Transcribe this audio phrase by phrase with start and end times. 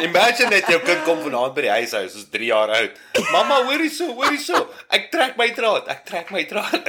[0.00, 3.00] Imagine net jou kind kom vanaand by die huis huis, is 3 jaar oud.
[3.32, 4.62] Mamma, hoor hierso, hoor hierso.
[4.96, 6.88] Ek trek my draad, ek trek my draad.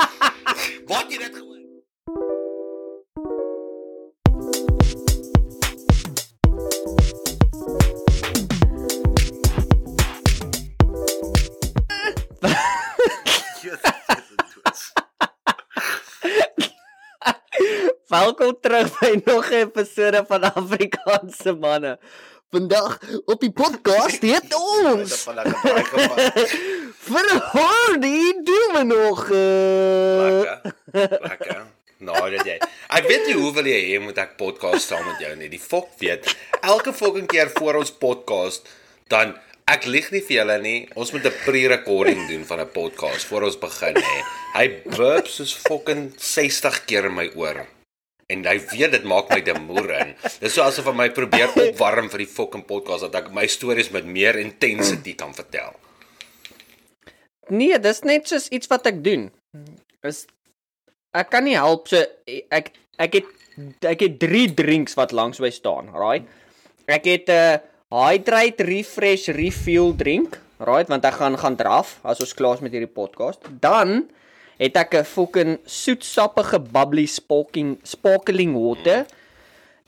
[0.90, 1.40] Wat jy dit
[18.20, 21.98] Welkom terug by nog 'n episode van Afrikaanse manne.
[22.50, 24.52] Vandag op die podcast het
[24.84, 25.24] ons
[27.06, 30.42] vir Hordie doen we nog uh,
[30.92, 31.16] Lekker.
[31.28, 31.64] Lekker.
[31.96, 32.58] Nou, dit jy.
[32.88, 35.48] Ek weet nie hoeveel jy hê moet ek podcast saam met jou nie.
[35.48, 36.28] Die fok weet.
[36.60, 38.68] Elke fucking keer voor ons podcast
[39.08, 39.32] dan
[39.64, 40.78] ek lieg nie vir julle nie.
[40.92, 44.22] Ons moet 'n pre-recording doen van 'n podcast voor ons begin hè.
[44.60, 47.64] Hy burp soos fucking 60 keer in my oor.
[48.30, 50.12] En hy weet dit maak my demoer in.
[50.40, 53.90] Dis so asof hy my probeer opwarm vir die fucking podcast dat ek my stories
[53.94, 55.74] met meer intensity kan vertel.
[57.50, 59.28] Nee, dis net soos iets wat ek doen.
[60.06, 60.26] Is
[61.16, 61.98] ek kan nie help so
[62.54, 62.70] ek
[63.02, 63.36] ek het
[63.90, 66.24] ek het 3 drinks wat langs my staan, right?
[66.86, 67.58] Ek het 'n uh,
[67.90, 72.72] hydrate refresh refuel drink, right, want ek gaan gaan draf as ons klaar is met
[72.72, 73.42] hierdie podcast.
[73.60, 74.10] Dan
[74.60, 79.06] het ek 'n fucking soetsappige bubbly sparkling sparkling water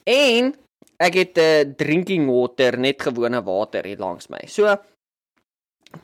[0.09, 0.55] en
[0.97, 4.41] ek het 'n drinking water, net gewone water hier langs my.
[4.47, 4.77] So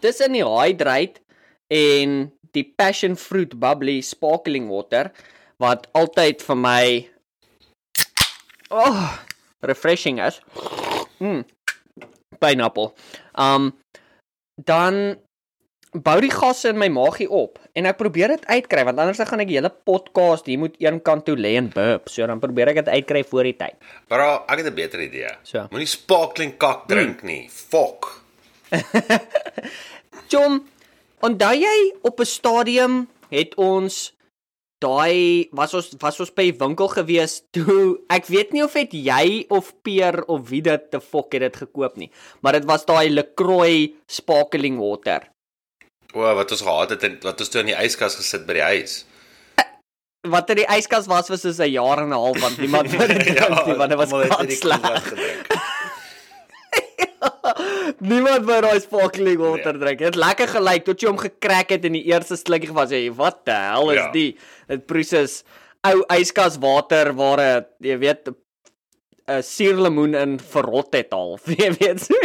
[0.01, 1.21] tussen die hydrate
[1.69, 5.13] en die passion fruit bubbly sparkling water
[5.59, 7.09] wat altyd vir my
[8.71, 9.19] oh
[9.61, 10.41] refreshing is.
[11.19, 11.45] Mm.
[12.39, 12.93] Pineapple.
[13.35, 13.73] Um
[14.65, 15.17] dan
[15.93, 19.29] bou die gasse in my maagie op en ek probeer dit uitkry want anders dan
[19.31, 22.11] gaan ek die hele podcast hier moet een kant toe lê en burp.
[22.13, 23.79] So dan probeer ek dit uitkry voor die tyd.
[24.09, 25.33] Bra, ek het 'n beter idee.
[25.43, 25.67] So.
[25.71, 27.49] Moenie sparkling kak drink nie.
[27.49, 28.23] Fok.
[30.33, 30.61] Jom,
[31.23, 34.13] onthou jy op 'n stadium het ons
[34.79, 38.93] daai was ons was ons by die winkel gewees toe ek weet nie of het
[38.93, 42.11] jy of Peer of wie dit te fok het dit gekoop nie,
[42.43, 45.27] maar dit was daai LaCroix sparkling water.
[46.15, 48.63] O, wat ons gehad het en wat ons toe in die yskas gesit by die
[48.65, 49.05] huis.
[50.29, 53.07] Wat in die yskas was was soos 'n jaar en 'n half want niemand wou
[53.07, 54.09] dit drink nie want dit was
[54.59, 54.81] sleg.
[54.81, 55.47] koelwas gedrink.
[58.01, 59.99] Niemand wou daai sparkling water drink.
[59.99, 63.45] Dit lekker gelyk tot jy hom gekrak het in die eerste slukkie was jy, wat
[63.49, 64.11] die hel is Ja.
[64.13, 64.39] die?
[64.69, 65.43] Dit proses
[65.87, 68.29] ou yskas water waar 'n jy weet
[69.29, 71.39] 'n suurlemoen in verrot het al.
[71.45, 72.17] Jy weet so.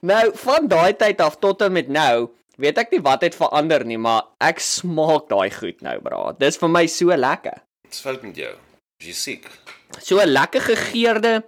[0.00, 3.84] nou van daai tyd af tot en met nou, weet ek nie wat het verander
[3.86, 6.32] nie, maar ek smaak daai goed nou, bra.
[6.38, 7.62] Dis vir my so lekker.
[7.88, 8.54] Dis fout met jou.
[9.04, 9.46] Jy siek?
[10.02, 11.42] So 'n lekker gegeurde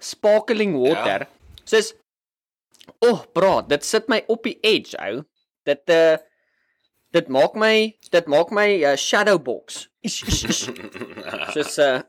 [0.00, 1.28] sparkling water.
[1.28, 1.60] Ja.
[1.64, 1.94] Soos
[3.00, 5.24] O, oh, bra, dit sit my op die edge, ou.
[5.64, 6.16] Dit uh
[7.14, 9.84] dit maak my dit maak my uh, shadow box.
[11.54, 12.00] Soos uh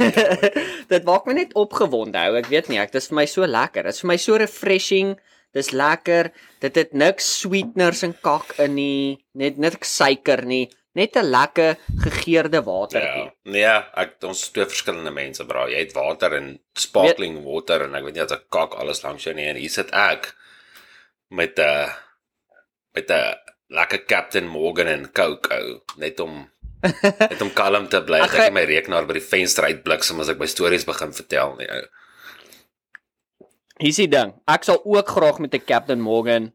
[0.92, 2.38] dit maak my net opgewonde, ou.
[2.40, 3.88] Ek weet nie, ek dis vir my so lekker.
[3.88, 5.16] Dit is vir my so refreshing.
[5.52, 6.30] Dis lekker.
[6.64, 10.64] Dit het niks sweeteners en kak in nie, net niks suiker nie.
[10.96, 13.28] Net 'n lekker gegeurde watertjie.
[13.28, 13.32] Ja.
[13.44, 15.64] Nee, ek ons is twee verskillende mense, bra.
[15.68, 19.24] Jy het water en sparkling water en ek weet nie as ek kak alles langs
[19.24, 20.34] jou nie en hier sit ek
[21.30, 21.88] met 'n uh,
[22.94, 23.36] met 'n
[23.72, 26.50] lekker Captain Morgan en Coke ou, net om
[27.30, 28.22] net om kalm te bly.
[28.24, 31.68] Ek het my rekenaar by die venster uitbliksem as ek my stories begin vertel nie.
[31.70, 31.82] Ou.
[33.82, 34.34] Hier's die ding.
[34.50, 36.52] Ek sal ook graag met 'n Captain Morgan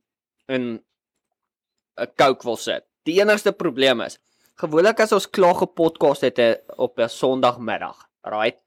[0.47, 0.79] in
[1.97, 2.85] 'n Coke wil sit.
[3.07, 4.19] Die enigste probleem is,
[4.59, 8.59] gewoonlik as ons klaar gepodcast het eh, op 'n Sondagmiddag, right?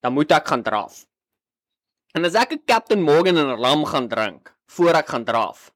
[0.00, 1.06] Dan moet ek gaan draf.
[2.14, 5.72] En as ek 'n Captain Morgan en 'n rum gaan drink voor ek gaan draf,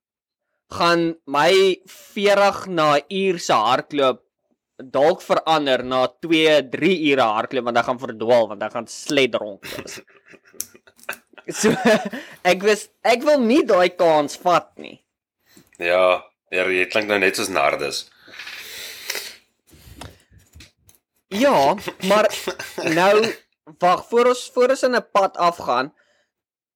[0.69, 4.26] gaan my 40 na 'n uur se hardloop
[4.77, 9.33] dalk verander na 2, 3 ure hardloop want ek gaan verdwaal want ek gaan sled
[9.37, 10.01] dronk wees.
[11.47, 11.71] So
[12.43, 14.99] ek wis ek wil nie daai kans vat nie.
[15.79, 18.07] Ja, ja, jy klink nou net soos Nardus.
[21.35, 21.75] Ja,
[22.07, 22.29] maar
[22.97, 23.27] nou
[23.83, 25.93] wag voor ons voor ons in 'n pad afgaan.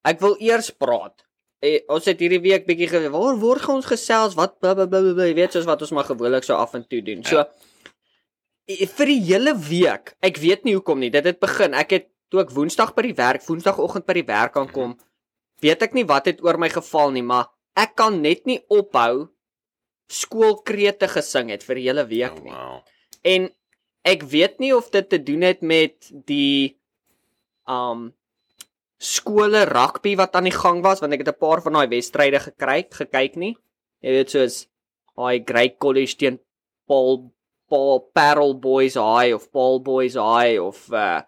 [0.05, 1.25] Ek wil eers praat.
[1.61, 5.53] Eh, ons het hierdie week bietjie ge waar word ons gesels wat blablabla jy weet
[5.53, 7.25] soos wat ons maar gewoonlik so af en toe doen.
[7.25, 7.45] So eh,
[8.97, 10.15] vir die hele week.
[10.23, 11.11] Ek weet nie hoekom nie.
[11.11, 11.75] Dit het begin.
[11.75, 14.97] Ek het toe ek Woensdag by die werk, Woensdagoggend by die werk aankom,
[15.61, 19.29] weet ek nie wat het oor my geval nie, maar ek kan net nie ophou
[20.11, 22.53] skoolkrete gesing het vir die hele week Oh, nie.
[22.53, 22.81] wow.
[23.25, 23.49] En
[24.05, 26.77] ek weet nie of dit te doen het met die
[27.69, 28.13] um
[29.01, 32.41] skole rugby wat aan die gang was want ek het 'n paar van daai wedstryde
[32.41, 33.57] gekyk, gekyk nie.
[34.03, 34.67] Jy weet soos
[35.17, 36.41] daai Great College teen
[36.87, 37.33] Paul
[37.71, 41.21] Paul Parel Boys High of Paul Boys High of uh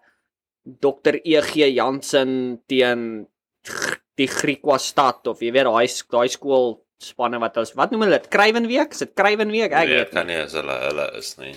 [0.63, 3.25] Dr EG Jansen teen
[4.19, 8.19] die Griekwa stad of jy weet daai daai skool spanne wat ons wat noem hulle
[8.21, 8.91] dit Kruiwenweek?
[8.95, 9.71] Is dit Kruiwenweek?
[9.75, 10.37] Ek nee, weet kan nie.
[10.39, 11.55] as hulle hulle is nie.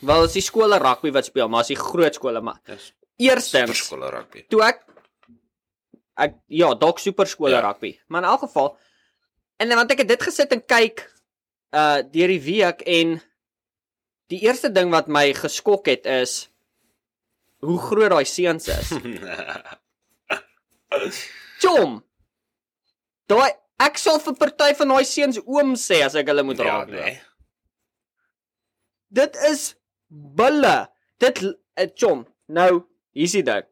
[0.00, 3.80] Wel, is die skole rugby wat speel, maar as die groot skole maar Dis eerstens
[3.82, 4.44] skole rugby.
[4.48, 4.84] toe ek
[6.18, 7.60] ek ja, dalk superskole Ja.
[7.60, 7.68] ja.
[7.68, 7.96] rugby.
[8.08, 8.76] Maar in elk geval
[9.60, 11.04] en want ek het dit gesit en kyk
[11.76, 13.18] uh deur die week en
[14.32, 16.48] die eerste ding wat my geskok het is
[17.64, 18.92] hoe groot daai seuns is.
[21.62, 21.98] Chom.
[23.28, 23.50] Daai
[23.82, 26.92] ek sal vir party van daai seuns oom sê as ek hulle moet ja, raak.
[26.92, 27.16] nee.
[29.08, 29.72] Dit is
[30.08, 30.88] bulle.
[31.18, 31.40] Dit
[31.98, 32.26] chom.
[32.52, 32.84] Nou,
[33.16, 33.66] hier's die ding.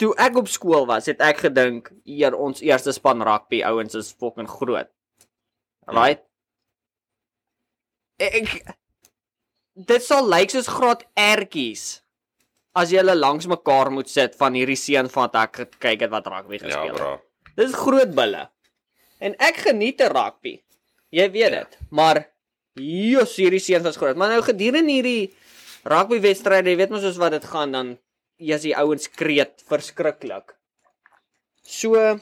[0.00, 4.12] Toe ek op skool was, het ek gedink eer ons eerste span rugby ouens is
[4.12, 4.90] fucking groot.
[5.88, 6.20] Right?
[8.20, 8.50] Ek
[9.76, 12.00] dit sal lyk soos graad ertjies
[12.76, 16.10] as jy hulle langs mekaar moet sit van hierdie seun van wat ek gekyk het
[16.12, 16.96] wat rugby Ja, gespeel het.
[16.96, 17.20] bro.
[17.56, 18.48] Dis groot bulle.
[19.20, 20.58] En ek geniet rugby.
[21.10, 21.64] Jy weet Ja.
[21.64, 21.78] dit.
[21.90, 22.26] Maar
[22.76, 24.16] jos hierdie seuns was groot.
[24.16, 25.32] Maar nou gedurende hierdie
[25.84, 27.98] rugby wedstryde, jy weet mos soos wat dit gaan dan
[28.36, 30.52] jy's die ouens kreet verskriklik.
[31.62, 32.18] So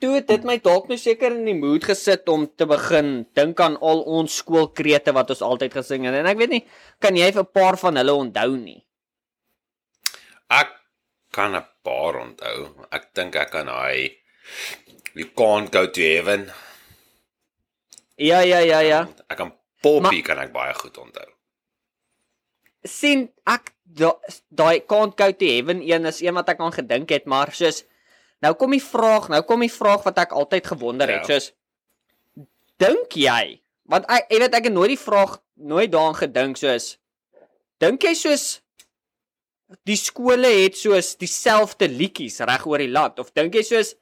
[0.00, 3.76] toe dit my dalk nou seker in die mood gesit om te begin dink aan
[3.80, 6.14] al ons skoolkrete wat ons altyd gesing het.
[6.14, 6.64] En ek weet nie,
[7.00, 8.82] kan jy 'n paar van hulle onthou nie?
[10.50, 10.70] Ek
[11.32, 12.74] kan 'n paar onthou.
[12.92, 14.16] Ek dink ek kan hy
[15.14, 16.50] You can't go to heaven.
[18.16, 19.08] Ja, ja, ja, ja.
[19.30, 19.52] Ek kan
[19.82, 21.30] Poppy kan ek baie goed onthou.
[22.86, 24.18] sien ek da-
[24.50, 27.82] daai can't go to heaven een is een wat ek aan gedink het maar soos
[28.44, 31.38] nou kom die vraag nou kom die vraag wat ek altyd gewonder het Ja.
[31.38, 31.52] soos
[32.78, 36.96] dink jy want ek jy weet ek het nooit die vraag nooit daaraan gedink soos
[37.80, 38.46] dink jy soos
[39.88, 43.94] die skole het soos dieselfde liedjies reg oor die land of dink jy soos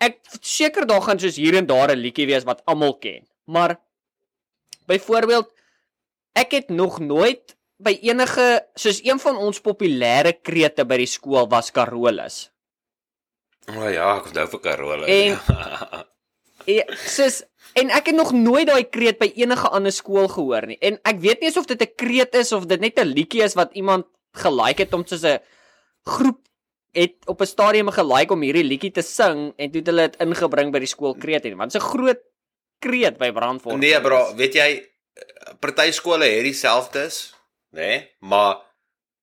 [0.00, 3.78] ek seker daar gaan soos hier en daar 'n liedjie wees wat almal ken maar
[4.86, 5.48] byvoorbeeld
[6.34, 11.46] ek het nog nooit by enige soos een van ons populêre krete by die skool
[11.48, 12.50] was Carolus.
[13.68, 15.06] O oh, ja, ek onthou vir Carola.
[15.06, 15.38] En-
[16.68, 16.84] ja.
[17.16, 17.42] Soos
[17.78, 20.78] en ek het nog nooit daai kreet by enige ander skool gehoor nie.
[20.84, 23.54] En ek weet nie of dit 'n kreet is of dit net 'n liedjie is
[23.54, 24.06] wat iemand
[24.36, 25.40] gelike het om soos 'n
[26.04, 26.40] groep
[26.92, 30.20] het op 'n stadium gelike om hierdie liedjie te sing en toe het hulle dit
[30.20, 32.20] ingebring by die skool kreet en want dit's 'n groot
[32.80, 33.78] kreet by Brandfort.
[33.78, 34.88] Nee bro, weet jy
[35.60, 37.34] party skole het dieselfdes,
[37.72, 37.80] nê?
[37.80, 38.10] Nee?
[38.20, 38.60] Maar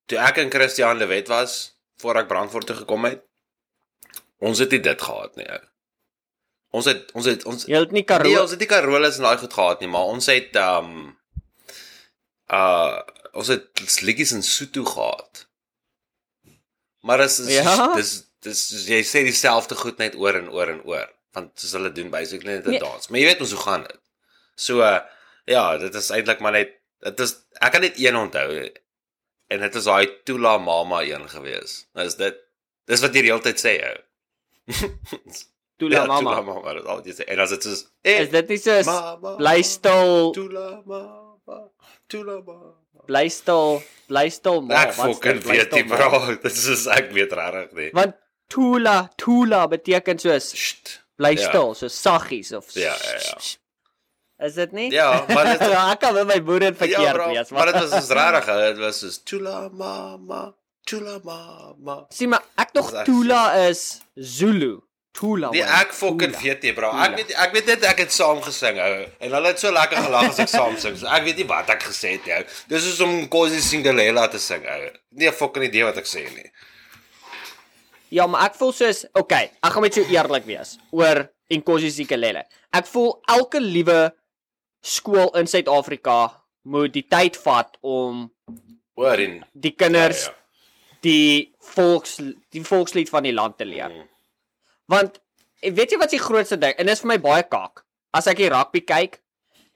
[0.06, 3.22] toe ek in Christian de Wet was, voor ek Brandfort toe gekom het,
[4.38, 5.48] ons het nie dit gehad nie.
[5.50, 5.60] ou.
[6.76, 9.22] Ons het ons het ons Jy het nie Nee, Carolus ons het nie Carolus en
[9.22, 11.16] daai goed gehad nie, maar ons het um
[12.52, 13.00] uh
[13.36, 15.46] ons het liedjies in Sotho gehad.
[17.04, 17.94] Maar dis is Ja?
[17.94, 21.92] dis dis jy sê dieselfde goed net oor en oor en oor, want soos hulle
[21.92, 22.78] doen basically net 'n Nee.
[22.80, 23.08] dans.
[23.08, 24.00] Maar jy weet ons hoe gaan dit.
[24.54, 25.00] So uh,
[25.44, 28.70] ja, dit is eintlik maar net dit is ek kan net een onthou
[29.48, 31.86] en dit is daai Tula Mama een gewees.
[31.94, 32.36] Nou is dit
[32.86, 33.96] dis wat jy die hele tyd sê ou.
[35.78, 36.20] Tula Ja, mama.
[36.30, 37.24] Tula Mama, dit wat jy sê.
[37.28, 41.58] En as dit soos eh, Is dit nie soos Mama, bly stil Tula mama,
[42.08, 42.72] tula mama.
[43.06, 47.76] bly stil bly stil maar Ek fucking weet nie bro, dit is ek weet regtig
[47.78, 47.90] nie.
[47.94, 48.16] Want
[48.50, 50.48] tula tula beteken soos
[51.18, 51.48] bly Ja.
[51.50, 53.38] stil, so saggies of Ja, ja, ja.
[54.46, 54.90] Is dit nie?
[54.92, 57.90] Ja, maar dit ek kan met my boere ja, verkeerd bro, wees, maar dit was
[57.94, 60.42] soos regtig, dit was soos tula mama,
[60.86, 61.96] tula mama.
[62.14, 64.78] sien maar ek tog tula is Zulu.
[65.16, 65.48] Tula.
[65.48, 66.90] Nee, man, ek fucking weet nie, bro.
[67.00, 68.96] Ek weet ek weet net ek het saam gesing, ou.
[69.24, 70.98] En hulle het so lekker gelag as ek saam sing.
[71.00, 72.56] So ek weet nie wat ek gesê het nie, ou.
[72.68, 74.90] Dis soos om Kosi Cinderella te sing, ou.
[75.16, 76.50] Nee, fucking idee wat ek sê nie.
[78.12, 82.44] Ja, maar ek voel soos, okay, ek gaan met jou eerlik wees oor Nkosi Sikelele.
[82.76, 84.00] Ek voel elke liewe
[84.84, 86.20] skool in Suid-Afrika
[86.68, 88.26] moet die tyd vat om
[88.96, 90.32] Hoor en die kinders Ja,
[91.06, 92.18] die volks
[92.54, 93.92] die volkslied van die land te leer.
[93.92, 94.08] Mm.
[94.90, 95.20] Want
[95.62, 97.84] eh, weet jy wat die grootste ding en dit is vir my baie kak.
[98.16, 99.20] As ek die rugby kyk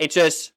[0.00, 0.50] en soos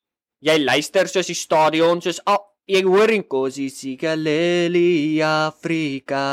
[0.44, 6.24] jy luister soos die stadion soos al jy hoor in Kosi Sikaleli Afrika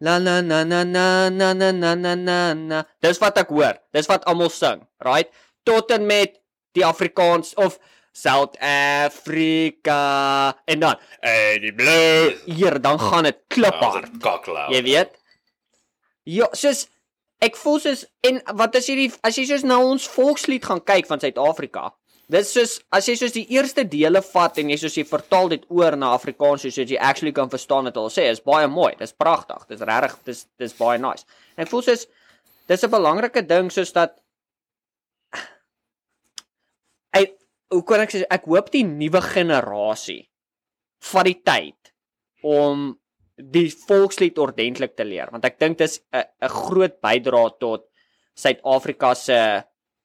[0.00, 3.78] la la na na na na na na na na na Dis wat ek hoor.
[3.94, 5.30] Dis wat almal sing, right?
[5.66, 6.38] Tot en met
[6.76, 7.78] die Afrikaans of
[8.12, 14.10] South Africa en dan eh die blue hier dan gaan dit kliphard.
[14.20, 14.72] Kaklou.
[14.72, 15.18] Jy weet,
[16.28, 16.88] Ja, soos
[17.40, 20.82] ek voel soos en wat as jy die as jy soos na ons volkslied gaan
[20.84, 21.86] kyk van Suid-Afrika.
[22.28, 25.64] Dis soos as jy soos die eerste dele vat en jy soos jy vertaal dit
[25.72, 28.92] oor na Afrikaans soos jy actually kan verstaan wat hulle sê, is baie mooi.
[29.00, 29.64] Dis pragtig.
[29.70, 31.24] Dis regtig dis dis baie nice.
[31.56, 32.04] En ek voel soos
[32.68, 34.20] dis 'n belangrike ding soos dat
[37.16, 37.38] ek
[37.70, 40.22] hoe kan ek sê ek hoop die nuwe generasie
[41.12, 41.92] vat die tyd
[42.42, 42.90] om
[43.38, 47.86] die volkslied ordentlik te leer want ek dink dis 'n 'n groot bydrae tot
[48.38, 49.64] Suid-Afrika se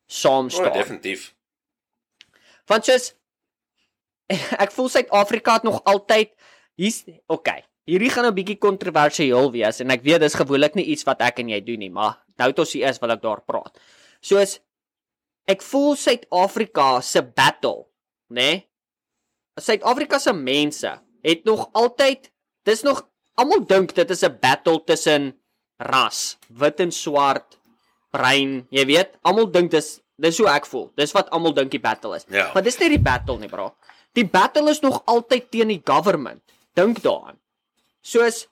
[0.09, 0.71] saamstaan.
[0.71, 1.35] Oh, definitief.
[2.69, 3.11] Want soos
[4.63, 6.33] ek voel Suid-Afrika het nog altyd
[6.79, 7.63] hier's okay.
[7.85, 11.43] Hierdie gaan 'n bietjie kontroversieel wees en ek weet dis gewoonlik nie iets wat ek
[11.43, 13.75] en jy doen nie, maar nou tot ons hier is wil ek daar praat.
[14.23, 14.59] Soos
[15.49, 17.87] ek voel Suid-Afrika se battle,
[18.29, 18.41] né?
[18.41, 18.61] Nee?
[19.61, 22.31] Suid-Afrika se mense het nog altyd
[22.65, 23.03] dis nog
[23.39, 25.33] almal dink dit is 'n battle tussen
[25.77, 27.59] ras, wit en swart,
[28.11, 30.91] bruin, jy weet, almal dink dis dis hoe ek voel.
[30.95, 32.25] Dis wat almal dink die battle is.
[32.29, 32.51] Ja.
[32.53, 33.73] Maar dis nie die battle nie, bro.
[34.13, 36.41] Die battle is nog altyd teen die government.
[36.73, 37.39] Dink daaraan.
[38.01, 38.47] Soos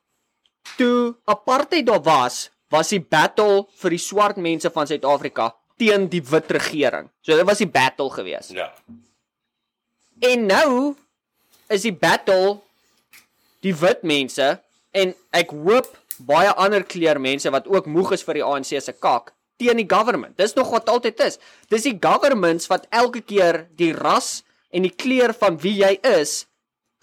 [0.77, 6.21] toe apartheid daar was, was die battle vir die swart mense van Suid-Afrika teen die
[6.29, 7.07] wit regering.
[7.25, 8.53] So dit was die battle geweest.
[8.53, 8.67] Ja.
[10.21, 10.93] En nou
[11.73, 12.59] is die battle
[13.65, 14.51] die wit mense
[14.97, 15.89] en ek hoop
[16.21, 19.88] baie ander kleur mense wat ook moeg is vir die ANC se kak teen die
[19.89, 20.35] government.
[20.38, 21.38] Dis nog wat altyd is.
[21.69, 24.41] Dis die governments wat elke keer die ras
[24.73, 26.43] en die kleur van wie jy is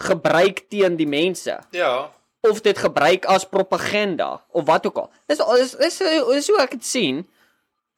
[0.03, 2.11] gebruik teen die mense Ja.
[2.47, 5.11] of dit gebruik as propaganda of wat ook al.
[5.27, 7.25] Dis dis dis, dis hoe ek dit sien.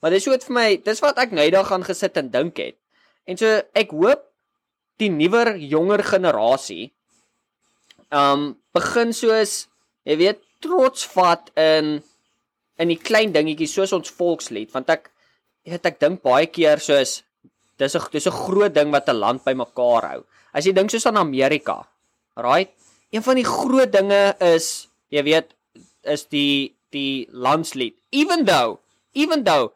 [0.01, 2.61] Maar dis hoe dit vir my, dis wat ek nou eendag gaan gesit en dink
[2.63, 2.77] het.
[3.29, 4.25] En so ek hoop
[5.01, 6.91] die nuwer jonger generasie
[8.11, 9.69] um begin soos
[10.09, 12.01] jy weet trots vat in
[12.81, 15.11] in die klein dingetjies soos ons volkslied want ek
[15.69, 17.21] weet ek dink baie keer soos
[17.81, 20.21] dis 'n dis 'n groot ding wat 'n land bymekaar hou.
[20.53, 21.87] As jy dink soos aan Amerika,
[22.37, 22.71] right?
[23.13, 25.55] Een van die groot dinge is jy weet
[26.03, 27.95] is die die landslied.
[28.13, 28.81] Even though
[29.15, 29.73] even though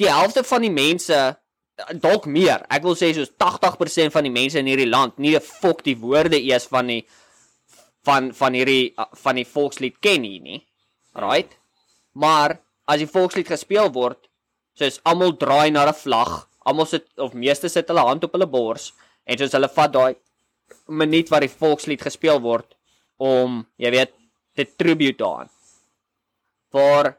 [0.00, 1.18] die helfte van die mense
[2.00, 2.64] dalk meer.
[2.72, 5.96] Ek wil sê soos 80% van die mense in hierdie land nie 'n fok die
[5.96, 7.04] woorde eers van die
[8.04, 10.66] van van hierdie van die volkslied ken nie, nie.
[11.14, 11.56] Right?
[12.12, 14.28] Maar as die volkslied gespeel word,
[14.74, 18.46] soos almal draai na 'n vlag, almal sit of meeste sit hulle hand op hulle
[18.46, 18.92] bors
[19.26, 20.16] en soos hulle vat daai
[20.88, 22.74] minuut wat die volkslied gespeel word
[23.18, 24.12] om, jy weet,
[24.56, 25.50] te tribute daaraan.
[26.72, 27.16] Vir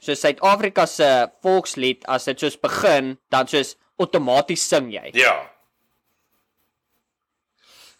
[0.00, 5.10] so Suid-Afrika se volkslied as dit soos begin, dan soos outomaties sing jy.
[5.20, 5.36] Ja.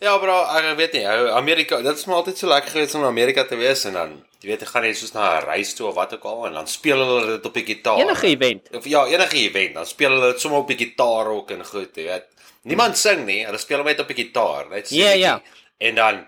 [0.00, 1.04] Ja, bro, ek weet nie,
[1.36, 4.14] Amerika, dit is maar altyd so lekker geweest om in Amerika te wees en dan
[4.40, 6.54] jy weet jy gaan jy soos na 'n reis toe of wat ook al en
[6.56, 8.00] dan speel hulle dit op die gitaar.
[8.00, 8.70] Enige event.
[8.72, 11.92] of ja, enige event, dan speel hulle dit sommer op die gitaar ook en goed,
[11.96, 12.26] jy weet.
[12.62, 14.94] Niemand sing nie, hulle speel hom net op die gitaar, net so.
[14.94, 15.42] Ja, ja.
[15.78, 16.24] En dan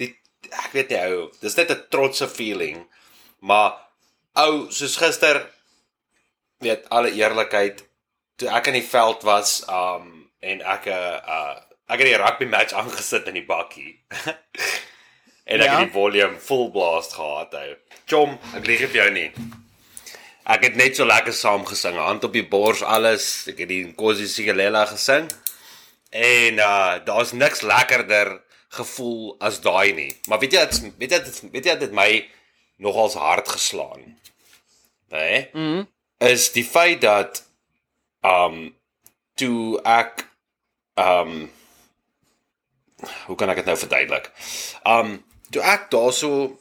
[0.00, 0.16] die
[0.48, 2.86] ek weet nie ou, dis net 'n trotse feeling.
[3.40, 3.76] Maar
[4.34, 5.42] ou, soos gister
[6.60, 7.84] weet alle eerlikheid,
[8.36, 11.56] toe ek in die veld was, um en ek 'n uh, uh
[11.90, 13.98] ek het die rugby match aangesit in die bakkie.
[15.50, 15.78] en ek Ja.
[15.78, 17.74] het die volume full blast gehad ou.
[18.06, 19.32] Chom, ek lieg vir jou nie.
[20.46, 23.48] Ek het net so lekker saam gesing, hand op die bors alles.
[23.48, 25.28] Ek het die Nkosi Sigelela gesing.
[26.10, 30.12] En uh daar's niks lekkerder gevoel as daai nie.
[30.28, 32.08] Maar weet jy dit weet jy dit weet jy dit my
[32.80, 34.16] nogals hard geslaan.
[35.12, 35.48] Né?
[35.52, 35.84] Mhm.
[36.18, 37.42] Is die feit dat
[38.20, 38.70] um
[39.34, 40.24] toe ek
[41.00, 41.50] um
[43.26, 44.30] hoe kan ek dit nou verduidelik?
[44.84, 45.20] Um
[45.50, 46.58] toe ek daarso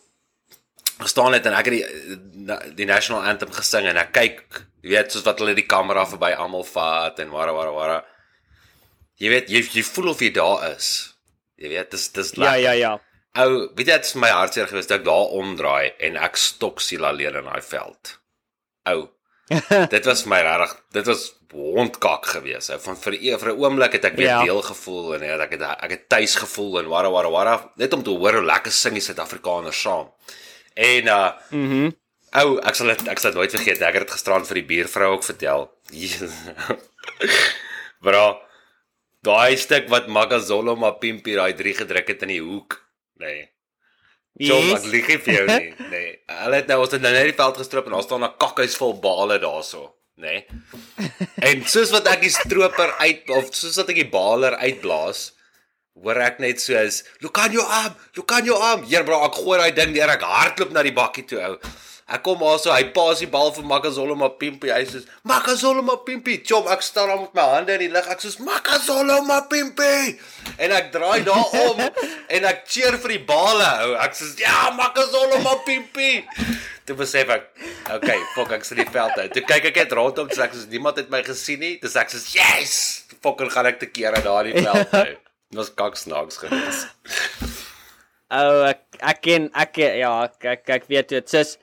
[0.99, 5.11] gestaan het en ek het die die national anthem gesing en ek kyk, jy weet,
[5.11, 7.99] soos wat hulle die kamera verby almal vat en wara wara wara.
[9.19, 10.89] Jy weet, jy jy voel of jy daar is.
[11.59, 12.95] Jy weet, dis dis Ja, ja, ja.
[13.37, 16.79] Ou, weet jy dit is my hartseer gewees dat ek daar omdraai en ek stok
[16.81, 18.17] siel alleen in daai veld.
[18.89, 19.09] Ou.
[19.95, 22.69] dit was my regtig, dit was hondkak gewees.
[22.73, 22.79] Ou.
[22.79, 24.43] Van vir e- vir 'n oomblik het ek weer Ja.
[24.43, 27.93] deel gevoel en ja, ek het ek het tuis gevoel en wara wara wara net
[27.93, 30.09] om te hoor hoe lekker sing die Suid-Afrikaners saam.
[30.75, 31.83] En uh Mhm.
[31.85, 31.93] Mm
[32.31, 33.81] Ou, ek sal dit ek sal dit nooit vergeet.
[33.81, 35.71] Ek het dit gisterand vir die buurvrou ook vertel.
[38.05, 38.37] Bra.
[39.25, 42.77] Daai stuk wat Magazolo Mapimpi daai 3 gedruk het in die hoek.
[43.19, 43.47] Nee.
[44.39, 44.85] Jom, ek Yes.
[44.93, 45.73] lieg nie vir jou nie.
[45.93, 46.11] Nee.
[46.29, 48.77] Hulle het nou ons het nou net die veld gestrip en daar staan 'n kakhuis
[48.79, 49.81] vol bale daarso,
[50.17, 50.45] nê.
[50.45, 51.09] Nee.
[51.49, 55.33] En soos wat ek die stroper uit of soos wat ek die baler uitblaas,
[55.99, 59.33] hoor ek net soos, "Look on your arm, look on your arm." Hier bro, ek
[59.35, 61.57] gooi daai ding deur, ek hardloop na die bakkie toe ou.
[62.09, 64.71] Ek kom maar so, hy pas die bal vir Makazolo Mapimpi.
[64.73, 68.07] Hy sê, "Makazolo Mapimpi." Chom, ek staan daar met my hande in die lug.
[68.09, 70.17] Ek sê, "Makazolo Mapimpi."
[70.57, 71.79] En ek draai daar om
[72.35, 73.93] en ek cheer vir die bale ou.
[73.93, 76.25] Ek sê, "Ja, Makazolo Mapimpi."
[76.85, 77.45] Toe besef ek,
[77.93, 79.31] okay, fok ek sit die veld uit.
[79.33, 81.77] Toe kyk ek net rondom, dis ek niemand het my gesien nie.
[81.77, 85.19] Dis ek soos, "Yes!" Fokker gaan ek te kere daar in die veld uit.
[85.49, 86.87] Dit was kaksnaaks geweest.
[88.29, 91.29] Ou ek ek ken ek ja, ek ek, ek weet dit.
[91.29, 91.57] Sis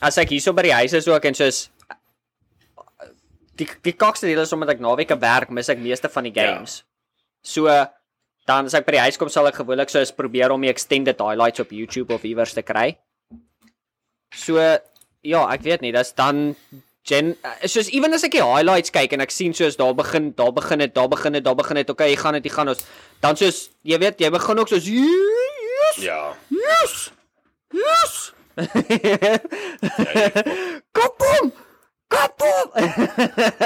[0.00, 1.64] as ek hierso by die huis is ook en soos
[3.60, 6.80] die die kakste deel is omdat ek naweke werk, mis ek meeste van die games.
[6.80, 6.86] Ja.
[7.42, 7.66] So
[8.48, 11.20] dan as ek by die huis kom sal ek gewoonlik soos probeer om die extended
[11.22, 12.96] highlights op YouTube of iewers te kry.
[14.34, 16.54] So ja, ek weet nie, dis dan
[17.06, 17.32] gen
[17.66, 20.82] soos ewen as ek die highlights kyk en ek sien soos daar begin, daar begin
[20.84, 21.90] dit, daar begin dit, daar begin dit.
[21.90, 22.84] Okay, jy gaan dit, jy gaan ons.
[23.22, 26.32] Dan soos jy weet, jy begin ook soos yes, Ja.
[26.50, 27.10] yes.
[27.72, 28.32] Yes.
[30.98, 31.52] Kapom.
[32.12, 32.66] Kapom.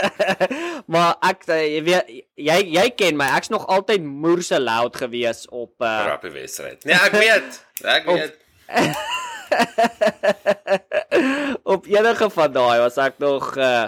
[0.93, 2.05] maar ek eh, jy weet
[2.39, 3.27] jy jy ken my.
[3.39, 6.85] Ek's nog altyd moerse loud gewees op uh Rappie wedstryd.
[6.87, 7.61] Nee, ek weet.
[7.83, 8.35] Ek Op- weet.
[11.75, 13.87] op enige van daai was ek nog uh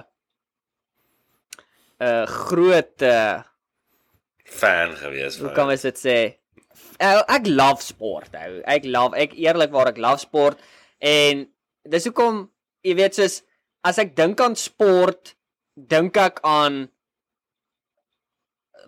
[1.99, 3.43] 'n uh, groot uh
[4.49, 5.55] fan gewees hoe van.
[5.55, 6.19] kan mens dit sê?
[7.03, 8.61] Uh, ek love sport ou.
[8.67, 10.59] Ek love ek eerlikwaar ek love sport
[10.99, 11.47] en
[11.89, 12.47] dis hoekom
[12.85, 13.43] jy weet soos
[13.87, 15.35] as ek dink aan sport
[15.79, 16.89] dink ek aan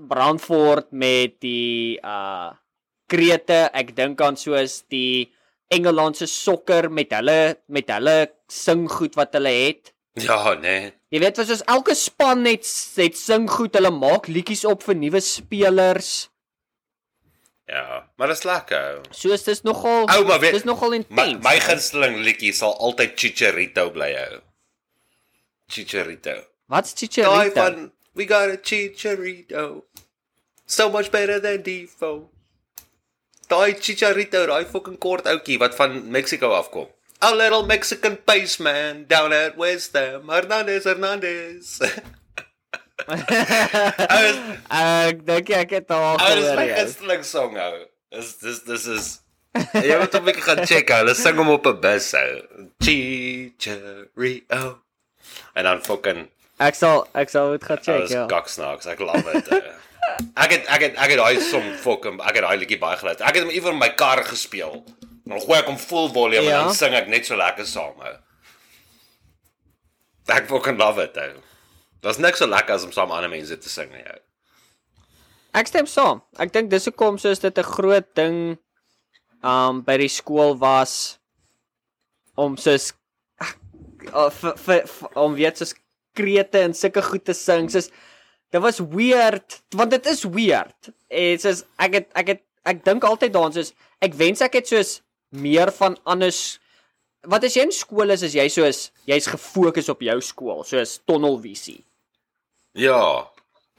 [0.00, 2.57] Brandford met die uh
[3.11, 5.31] krete, ek dink aan soos die
[5.71, 9.93] Engelandse sokker met hulle met hulle singgoed wat hulle het.
[10.19, 10.90] Ja, nee.
[11.14, 12.67] Jy weet wat soos elke span het
[12.99, 16.31] het singgoed, hulle maak liedjies op vir nuwe spelers.
[17.71, 19.00] Ja, maar dit is lekker.
[19.15, 21.45] Soos dis nogal Ou, maar weet- dis nogal My intens.
[21.45, 24.41] my gunsteling liedjie sal altyd Chicharito bly hou.
[25.71, 26.35] Chicharito.
[26.67, 27.54] Wat's Daai Chicharito?
[27.54, 29.85] van We got a Chicharito.
[30.67, 32.28] So much better than Defoe.
[33.49, 36.89] Daai Chicharito, daai fucking kort ouetjie wat van Mexico afkom.
[37.23, 40.28] A little Mexican paceman down at West Ham.
[40.28, 41.78] Hernandez Hernandez.
[43.11, 44.29] Ou,
[44.81, 46.77] Ek dink ek het al ou dis my ja.
[46.81, 47.81] gunsteling song ou.
[48.15, 49.09] Dis dis dis is
[49.75, 51.01] Jy moet hom ek gaan check ou.
[51.03, 52.69] Hulle sing hom op 'n bus ou.
[52.85, 54.79] Chicharito.
[55.55, 56.29] En dan fucking
[56.61, 58.21] Ek sal ek sal dit gaan Check, ja.
[58.21, 58.27] ja.
[58.31, 59.51] Kaksnaaks, ek love dit.
[59.51, 59.61] ou.
[60.37, 63.27] ek het ek het ek het daai song fucking ek het daai liedjie baie geluister.
[63.27, 64.83] Ek het hom ewer in my kar gespeel.
[65.27, 66.61] Dan gooi ek hom full volume Ja.
[66.61, 68.17] en dan sing ek net so lekker saam ou.
[70.31, 71.33] Ek fucking love it ou.
[72.00, 74.04] Daar's niks so lekker as om saam ander mense te sing nie.
[75.56, 76.23] Ek stem saam.
[76.41, 78.58] Ek dink dis hoekom soos dit 'n groot ding
[79.43, 81.19] um by die skool was
[82.36, 82.93] om soos
[83.41, 85.75] uh, vir, vir, vir, om weet soos
[86.17, 87.69] krete en sulke goed te sing.
[87.69, 87.91] Soos
[88.50, 90.93] dit was weird want dit is weird.
[91.08, 94.69] En soos ek het ek het ek dink altyd daaraan soos ek wens ek het
[94.69, 96.58] soos meer van anders
[97.28, 101.00] wat as jy in skool is as jy soos jy's gefokus op jou skool soos
[101.04, 101.82] tunnelvisie.
[102.78, 103.26] Ja.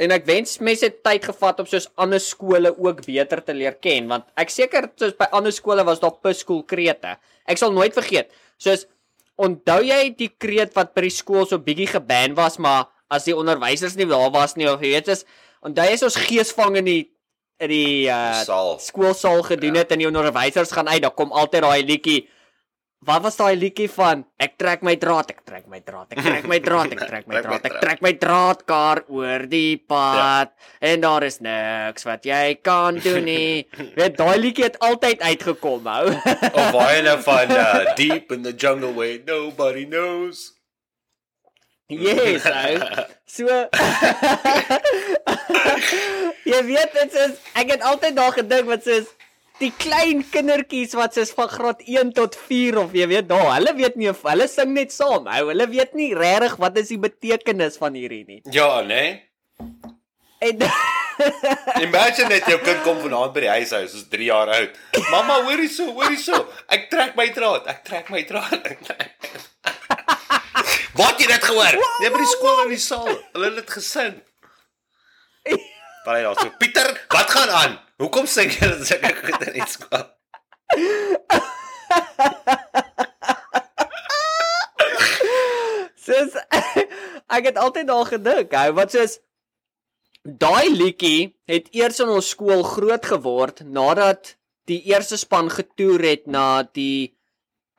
[0.01, 3.75] En ek wens mense het tyd gevat om soos ander skole ook beter te leer
[3.77, 7.17] ken want ek seker soos by ander skole was daar piskool krete.
[7.45, 8.31] Ek sal nooit vergeet.
[8.57, 8.87] Soos
[9.41, 13.35] onthou jy die kreet wat by die skool so bietjie geban was maar as die
[13.37, 15.25] onderwysers nie daar was nie of jy weet is
[15.61, 17.01] onthou jy is ons geesvang in die
[17.61, 18.79] in die uh Saal.
[18.81, 19.83] skoolsaal gedoen Ja.
[19.83, 22.27] het en die onderwysers gaan uit, dan kom altyd daai liedjie.
[23.01, 24.19] Wat was daai liedjie van?
[24.37, 27.39] Ek trek my draad, ek trek my draad, ek trek my draad, ek trek my
[27.41, 30.51] draad, ek trek my draadkar oor die pad
[30.85, 33.65] en daar is niks wat jy kan doen nie.
[33.97, 36.13] Weet daai liedjie het altyd uitgekom, hou.
[36.13, 40.51] Of baie nou van uh, Deep in the Jungle where nobody knows.
[41.89, 42.77] yes, hou.
[43.25, 43.47] So
[46.45, 49.09] Jy weet dit is ek het altyd daar gedink wat soos
[49.61, 53.73] die klein kindertjies wat soos van graad 1 tot 4 of jy weet daar, hulle
[53.77, 55.27] weet nie of hulle sing net saam.
[55.29, 58.41] Hou, hulle weet nie regtig wat is die betekenis van hierdie nie.
[58.53, 59.19] Ja, nee.
[60.41, 60.65] En
[61.85, 64.79] Imagine net jou kind kom vanaand by die huis huis, is 3 jaar oud.
[65.11, 66.39] Mamma, hoor hierso, hoor hierso.
[66.73, 68.65] Ek trek my draad, ek trek my draad.
[70.99, 71.77] Wat jy dit gehoor?
[72.01, 73.13] Nee, by die skool in die saal.
[73.35, 74.17] Hulle het dit gesing.
[76.05, 76.49] Baie daar so.
[76.57, 77.77] Pieter, wat gaan aan?
[78.01, 80.05] Hoekom sing jy dit sulke goed in die skool?
[86.01, 86.37] soos
[87.37, 89.19] ek het altyd daar gedink, hou, wat soos
[90.21, 94.35] daai liedjie het eers in ons skool groot geword nadat
[94.69, 97.13] die eerste span getoer het na die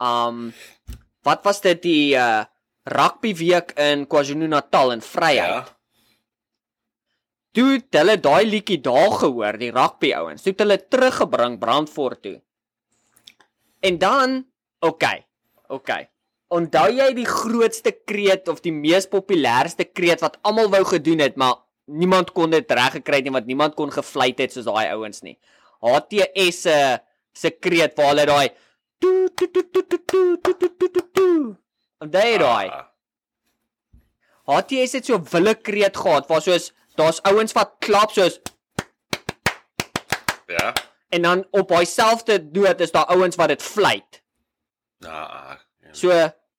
[0.02, 0.50] um
[1.26, 2.44] wat was dit die uh
[2.82, 5.68] rugby week in KwaZulu-Natal in Vryheid.
[5.70, 5.82] Ja.
[7.53, 10.43] Toe het hulle daai liedjie daar gehoor, die rugby ouens.
[10.45, 12.38] Toe het hulle teruggebring Brandfort toe.
[13.85, 14.38] En dan,
[14.81, 15.27] okay.
[15.69, 16.09] Okay.
[16.53, 21.37] Onthou jy die grootste kreet of die mees populairste kreet wat almal wou gedoen het,
[21.41, 24.93] maar niemand kon dit reg gekry het nie want niemand kon gefluit het soos daai
[24.93, 25.38] ouens nie.
[25.83, 26.77] HTS se
[27.33, 28.49] se kreet waar hulle daai
[29.01, 31.57] toe toe toe toe toe toe toe toe toe toe toe.
[32.05, 32.69] Onthou jy daai?
[32.69, 32.87] Ah,
[34.53, 38.40] HTS het so 'n wille kreet gehad waar soos daar's ouens wat klap soos
[40.46, 40.72] Ja.
[41.09, 44.22] en dan op daai selfde dood is daar ouens wat dit fluit.
[45.07, 45.57] Ah.
[45.92, 46.09] So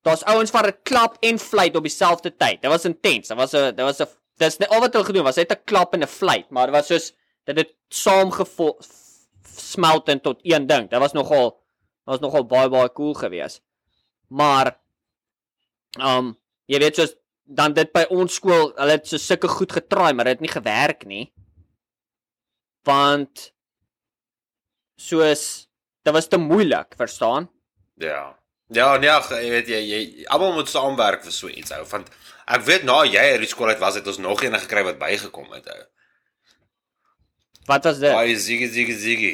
[0.01, 2.61] daar's ouens wat dit klap en fluit op dieselfde tyd.
[2.61, 3.27] Dit was intens.
[3.27, 5.63] Dit was 'n dit was 'n dis net al wat hulle gedoen was net 'n
[5.65, 7.13] klap en 'n fluit, maar dit was soos
[7.45, 8.31] dat dit saam
[9.55, 10.89] smelt in tot een ding.
[10.89, 11.49] Dit was nogal
[12.05, 13.61] dit was nogal baie baie cool geweest.
[14.27, 14.79] Maar
[15.99, 20.13] um jy weet soos dan dit by ons skool, hulle het so sulke goed getraai,
[20.13, 21.25] maar dit het nie gewerk nie.
[22.87, 23.49] Want
[24.99, 25.67] soos
[26.03, 27.49] dit was te moeilik, verstaan?
[27.99, 28.33] Ja.
[28.73, 32.07] Ja, nee, ag, jy weet jy, jy almal moet saamwerk vir so iets ou, want
[32.47, 34.97] ek weet na jy uit die skool uit was het ons nog een gekry wat
[34.99, 35.81] bygekom het ou.
[37.67, 38.11] Wat was dit?
[38.11, 39.33] Hoi Ziggy Ziggy Ziggy.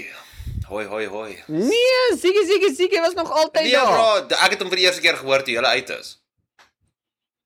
[0.69, 1.37] Hoi hoi hoi.
[1.47, 3.87] Nee, Ziggy Ziggy Ziggy was nog altyd Nee daar.
[3.93, 6.18] bro, ek het hom vir die eerste keer gehoor toe jy uit is.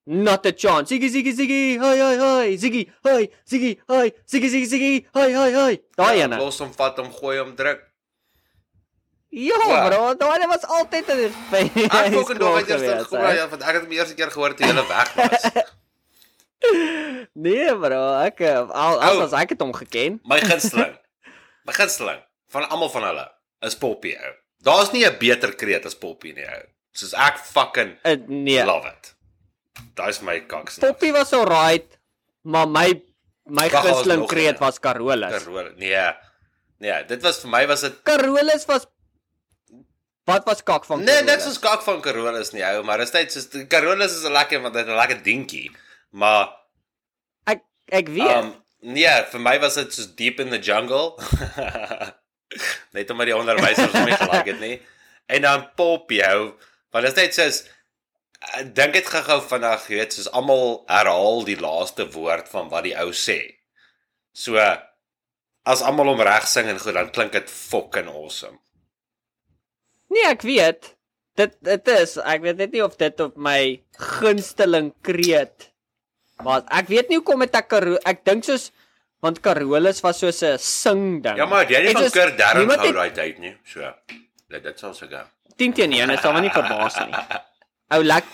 [0.05, 0.89] Not a chance.
[0.91, 1.77] Ziggy Ziggy Ziggy.
[1.79, 2.55] Hi hi hi.
[2.57, 2.89] Ziggy.
[3.05, 3.29] Hi.
[3.47, 3.77] Ziggy.
[3.87, 4.11] Hi.
[4.27, 4.93] Ziggy Ziggy Ziggy.
[5.15, 5.79] Hi hi hi.
[5.97, 6.37] Daai Ja, ene.
[6.41, 7.79] Los hom vat hom gooi hom druk.
[9.33, 9.87] Ja, Wat?
[9.89, 11.31] bro, daai was altyd 'n
[11.89, 14.53] Ek ook nog net eers gehoor ja, want ek het hom die eerste keer gehoor
[14.55, 15.43] toe jy weg was.
[17.33, 20.19] Nee, bro, ek eh, al al was ek het hom geken.
[20.23, 20.93] My gunsteling.
[21.67, 22.21] My gunsteling
[22.53, 23.25] van almal van hulle
[23.65, 24.31] is Poppy ou.
[24.63, 26.63] Daar's nie 'n beter kreet as Poppy nie ou.
[26.91, 28.63] Soos ek fucking Uh, nee.
[28.65, 29.12] love it.
[29.97, 30.77] Daai's my kaks.
[30.79, 31.97] Poppy was alright,
[32.43, 33.01] maar my
[33.45, 35.31] my was gunsteling kreet was Carolus.
[35.43, 35.69] Karoo.
[35.77, 36.13] Nee.
[36.83, 38.88] Nee, dit was vir my was dit Carolus was
[40.25, 41.31] Wat was kak van Nee, Carolus?
[41.31, 44.62] niks soos kak van Carolus nie ou, maar is net soos Carolus is 'n lekker
[44.62, 45.71] want dit is 'n lekker dingetjie.
[46.12, 46.49] Maar
[47.45, 48.31] Ek ek weet.
[48.38, 51.17] um nee, vir my was dit soos deep in the jungle.
[52.95, 54.81] net omdat die onderwysers my gelike het nie.
[55.25, 56.53] En dan pop jou,
[56.91, 57.63] want dit is net soos
[58.60, 62.88] ek dink dit gou-gou vandag, jy weet, soos almal herhaal die laaste woord van wat
[62.88, 63.39] die ou sê.
[64.34, 64.60] So
[65.63, 68.60] as almal hom reg sing en goed, dan klink dit fucking awesome.
[70.13, 70.93] Nee, ek weet.
[71.39, 75.71] Dit dit is, ek weet net nie of dit op my gunsteling kreet
[76.45, 76.65] was.
[76.69, 78.69] Ek weet nie hoekom het ek Karo ek dink soos
[79.23, 81.38] want Carolus was soos 'n sing ding.
[81.38, 83.56] Ja, maar jy het En nie van Kurt Darren gehou daai tyd nie.
[83.65, 83.82] So.
[84.49, 85.25] Dit dit sal seker.
[85.58, 87.13] 10 teen 1 is dan nie verbaas nie.
[87.93, 88.27] Ou lek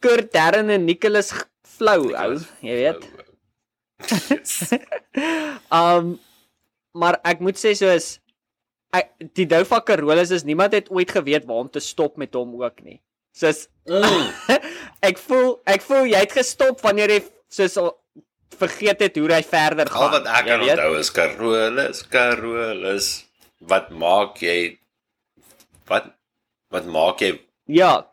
[0.00, 1.32] Kurt Darren en Nicholas
[1.76, 3.04] Flou, ou, jy weet.
[5.80, 6.16] Um
[6.96, 8.16] maar ek moet sê soos
[8.96, 12.34] ek die dou van Carolus is niemand het ooit geweet waar om te stop met
[12.34, 12.98] hom ook nie.
[13.36, 14.28] Soos Mm.
[15.08, 17.88] ek voel ek voel jy het gestop wanneer jy soos al
[18.60, 20.04] vergeet het hoe hy verder gaan.
[20.04, 23.08] Al wat ek kan onthou is Carolus, Carolus.
[23.58, 24.76] Wat maak jy?
[25.90, 26.12] Wat
[26.70, 27.32] wat maak jy?
[27.66, 28.09] Ja.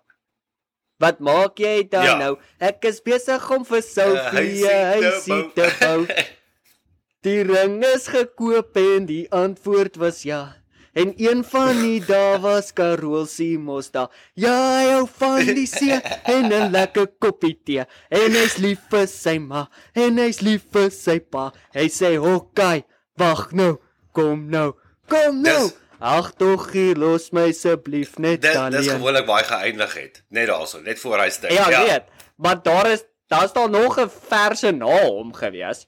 [1.00, 2.18] Wat maak jy dan Ja.
[2.18, 2.38] nou?
[2.60, 6.06] Ek is besig om vir Sophie huisie te bou.
[7.26, 10.54] Die ring is gekoop en die antwoord was ja.
[10.98, 14.10] En een van die dae was Karol se mos daar.
[14.34, 17.86] Ja, hy hou van die see en 'n lekker koppie tee.
[18.10, 21.52] En hy's lief vir sy ma en hy's lief vir sy pa.
[21.76, 22.84] Hy sê, "Hokkai,
[23.18, 23.78] wag nou.
[24.14, 24.74] Kom nou.
[25.10, 28.82] Kom nou." Dis- Ag tog, los my asseblief net Dit alleen.
[28.82, 30.24] dis gewoonlik waar hy geëindig het.
[30.30, 31.52] Net daarso, net voor hy styg.
[31.52, 32.04] Ja, ja, weet.
[32.38, 35.88] Maar daar is daar's daar nog 'n verse na hom gewees.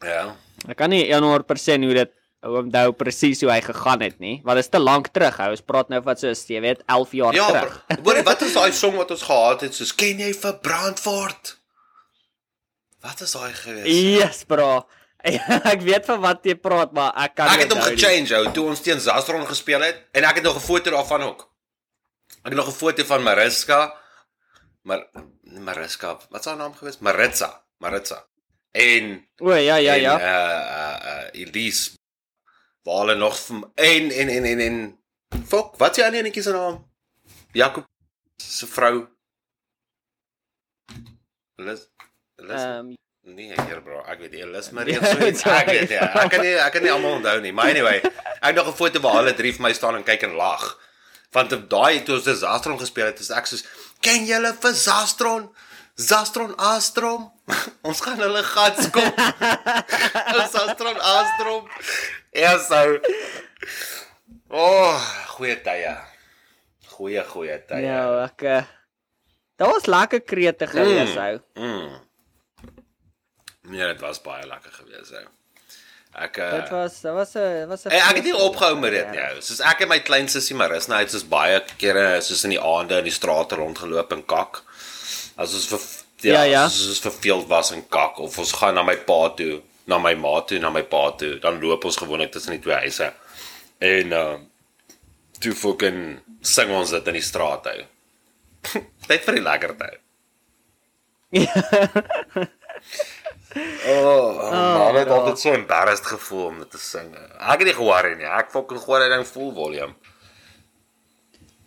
[0.00, 0.36] Ja.
[0.68, 2.10] Ek kan nie 100% hoe dit
[2.42, 5.36] onthou presies hoe hy gegaan het nie, want dit is te lank terug.
[5.36, 7.84] Hy ons praat nou van so jy weet 11 jaar Ja, terug.
[7.88, 9.74] maar- hoorie, wat is daai song wat ons gehad het?
[9.74, 11.58] Soos ken jy vir Brandfort?
[13.00, 13.86] Wat is daai gewees?
[14.18, 14.86] Yes, bro.
[15.72, 18.66] Ek weet van wat jy praat, maar ek kan Ek het hom gechange ou toe
[18.72, 21.46] ons teen Zastron gespeel het en ek het nog 'n foto daarvan ook.
[22.44, 23.94] Ek het nog 'n foto van Mariska.
[24.82, 25.06] Maar
[25.42, 26.98] Mariska, wat is haar naam gewees?
[26.98, 28.26] Maritza, Maritza.
[28.72, 30.14] En O ja, ja, en, ja.
[30.16, 31.98] uh uh, uh Elise
[32.82, 34.98] waar hulle nog van en en en en en
[35.46, 36.90] fok, wat die ander enetjie se naam?
[37.52, 37.86] Jakob
[38.36, 39.08] se vrou.
[41.56, 41.90] Elis
[42.36, 45.42] Elis Ehm Nee, hier bro, ek weet jy lus maar reeds so iets.
[45.44, 47.52] Ek weet ja, ek kan nie ek kan nie almal onthou nie.
[47.52, 47.98] Maar anyway,
[48.40, 50.64] ek nog 'n foto waar hulle drie vir my staan en kyk en lag.
[51.30, 53.64] Want op daai toe ons Zastron gespeel het, is ek soos,
[54.00, 55.50] "Ken julle vir Zastron?
[55.94, 57.30] Zastron Astrom?
[57.88, 59.14] ons gaan hulle gat skop."
[60.56, 61.68] Zastron Astrom.
[62.32, 62.98] Ja, so.
[64.48, 64.96] O, oh,
[65.36, 65.96] goeie tye.
[66.96, 67.84] Goeie goeie tye.
[67.84, 68.66] Ja, ek
[69.60, 71.40] Dit was lekker krete gewees ou.
[71.60, 72.09] Mm.
[73.70, 75.26] Nee, dit was baie lekker gewees ou.
[76.18, 79.10] Ek uh, Dit was dit was 'n was 'n ek het nie opgehou met dit
[79.14, 79.20] nie.
[79.30, 79.40] ou.
[79.40, 82.98] Soos ek en my klein sussie Marissa het soos baie kere soos in die aande
[82.98, 84.62] in die strate rondgeloop en kak.
[85.38, 85.80] As ons vir
[86.22, 86.68] ja, Ja, ja.
[86.68, 90.40] soos verveeld was en kak of ons gaan na my pa toe, na my ma
[90.42, 93.12] toe, na my pa toe, dan loop ons gewoonlik tussen die twee huise.
[93.78, 94.36] En uh
[95.40, 97.84] toe fucking sing ons dit in die straat hou.
[99.08, 100.00] Tyd vir die lekker tyd.
[103.50, 107.08] Oh, oh man, het altyd so embarrassed gevoel om dit te sing.
[107.40, 108.28] Ek het nie gehoor nie.
[108.30, 109.94] Ek fucking gooi dit ding full volume.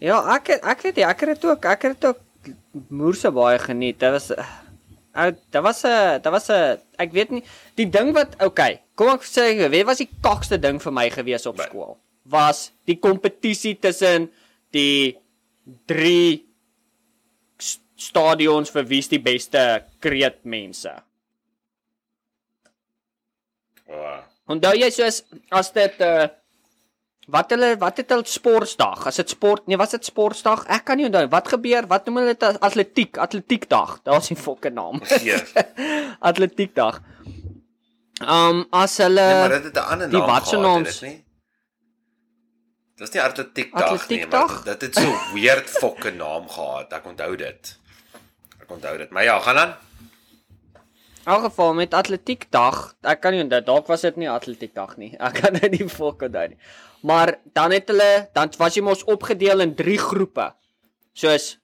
[0.04, 2.52] Ja, ek het, ek weet nie, ek het dit ook, ek het dit ook
[2.92, 4.00] moerse baie geniet.
[4.00, 4.32] Dit was
[5.14, 7.44] ou dit was 'n dit was 'n ek weet nie
[7.76, 11.10] die ding wat okay, kom ek sê jy, weet was die kakste ding vir my
[11.10, 11.68] gewees op Wat?
[11.68, 11.98] skool?
[12.26, 14.32] Was die kompetisie tussen
[14.72, 15.18] die
[15.86, 16.46] drie
[17.96, 21.04] stadions vir wie's die beste kreetmense.
[23.94, 24.20] Oh,
[24.52, 25.22] Onthou jy soos
[25.56, 26.26] as dit uh
[27.32, 29.06] wat hulle wat het hulle sportdag?
[29.08, 30.66] As dit sport, nee, was dit sportdag?
[30.68, 31.22] Ek kan nie onthou.
[31.32, 31.86] Wat gebeur?
[31.88, 33.16] Wat noem hulle dit as atletiek?
[33.24, 34.02] Atletiekdag.
[34.04, 35.00] Daar's die fokke naam.
[35.24, 35.54] yes.
[36.30, 37.00] Atletiekdag.
[38.24, 41.00] Um as hulle nee, maar dit het 'n ander die naam wat se naam dit
[41.02, 41.16] nie?
[43.00, 46.92] Dis nie atletiekdag nie, maar dit, dit het so weird fucking naam gehad.
[46.94, 47.72] Ek onthou dit.
[48.62, 49.10] Ek onthou dit.
[49.10, 49.74] Maar ja, gaan aan.
[51.26, 55.14] In elk geval met atletiekdag, ek kan nie onthou, dalk was dit nie atletiekdag nie.
[55.28, 56.58] Ek kan dit nie fokke onthou nie.
[57.08, 60.50] Maar dan het hulle dan was jy mos opgedeel in 3 groepe.
[61.14, 61.58] Soos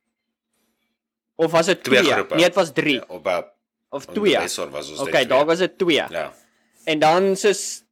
[1.39, 2.13] of was dit Twee 2?
[2.13, 2.35] groepe.
[2.35, 3.43] Nee, dit was 3 Ja, op 'n
[3.89, 4.33] of 2.
[4.33, 5.95] Professor was ons Okay, daar was dit 2.
[5.95, 6.33] Ja.
[6.85, 7.83] En dan soos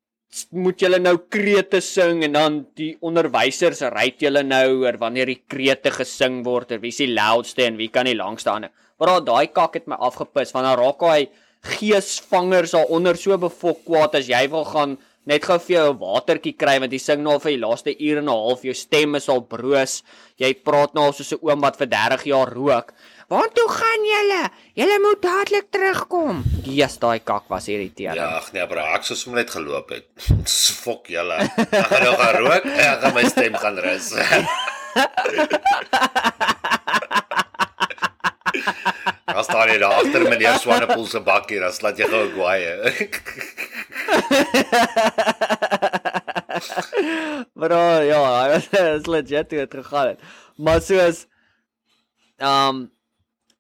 [0.51, 5.43] moet julle nou krete sing en dan die onderwysers ry julle nou oor wanneer die
[5.47, 8.67] krete gesing word en wie is die loudste en wie kan die langste aan.
[8.99, 11.29] Maar daai kak het my afgepis want dan raak hy
[11.63, 16.55] geesvangers daaronder so befok kwaad as jy wil gaan net gou vir jou 'n watertjie
[16.55, 19.15] kry want jy sing nou al vir die laaste uur en 'n half jou stem
[19.15, 20.03] is al broos.
[20.37, 22.93] Jy praat nou al soos 'n oom wat vir 30 jaar rook.
[23.29, 24.49] Waartoe gaan julle?
[24.73, 26.43] Julle moet dadelik terugkom.
[26.63, 28.15] Jesus, daai kak was irriterend.
[28.15, 30.05] Ja, ag nee, bro, ek sou sommer net geloop het.
[30.83, 31.35] Fok julle.
[31.35, 34.13] Ek gaan nou gaan rook en ek gaan my stem gaan rus.
[39.25, 42.61] Daar staan jy daar agter meneer Swanepoel se bakkie, dan laat jy gou kwaai.
[47.53, 48.23] Bro, ja,
[48.57, 50.19] dit is legit hoe dit gegaan het.
[50.57, 51.25] Maar soos
[52.37, 52.89] ehm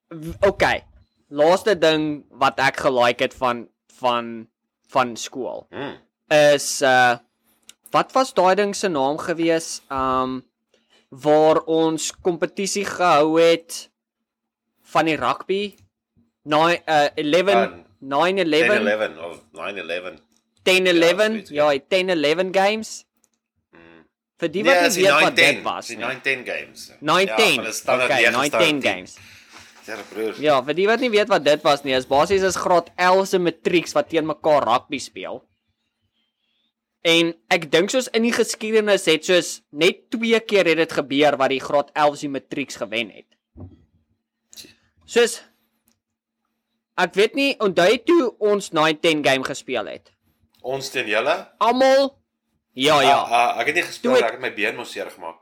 [0.09, 0.83] um, okay.
[1.29, 3.67] Laaste ding wat ek gelike het van
[3.99, 4.47] van
[4.87, 5.97] van skool Hmm.
[6.31, 7.17] is uh
[7.91, 9.81] wat was daai ding se naam gewees?
[9.89, 10.43] Um
[11.09, 13.89] waar ons kompetisie gehou het
[14.93, 15.61] van die rugby.
[16.47, 20.19] 9 uh 11 Ah, 911 10-11 of 9-11.
[20.63, 23.05] 10-11 zoiets, ja, 10-11 games.
[23.71, 24.03] Hmm.
[24.37, 25.97] Vir die Nee, wat is nie weet wat 9-10, dit was nie.
[25.97, 26.91] 9-10 games.
[26.91, 26.99] 9-10.
[26.99, 28.81] Ja, okay, 9 standaard 9-10 10.
[28.81, 29.17] games.
[29.87, 30.35] Ja, broer.
[30.43, 33.27] Ja, vir die wat nie weet wat dit was nie, is basies is graad 11
[33.31, 35.39] se matrieks wat teen mekaar rugby speel.
[37.07, 41.37] En ek dink soos in die geskiedenis het soos net twee keer het dit gebeur
[41.39, 43.26] wat die graad 11 se matrieks gewen het.
[45.07, 45.37] Soos
[46.97, 50.11] ek weet nie onthou toe ons 9-10 game gespeel het.
[50.65, 51.35] Ons teen julle?
[51.63, 52.13] Almal
[52.77, 53.15] Ja, ja.
[53.23, 55.39] Ah, ah, ek het nie gespeel, het- ek het my been mos seer gemaak.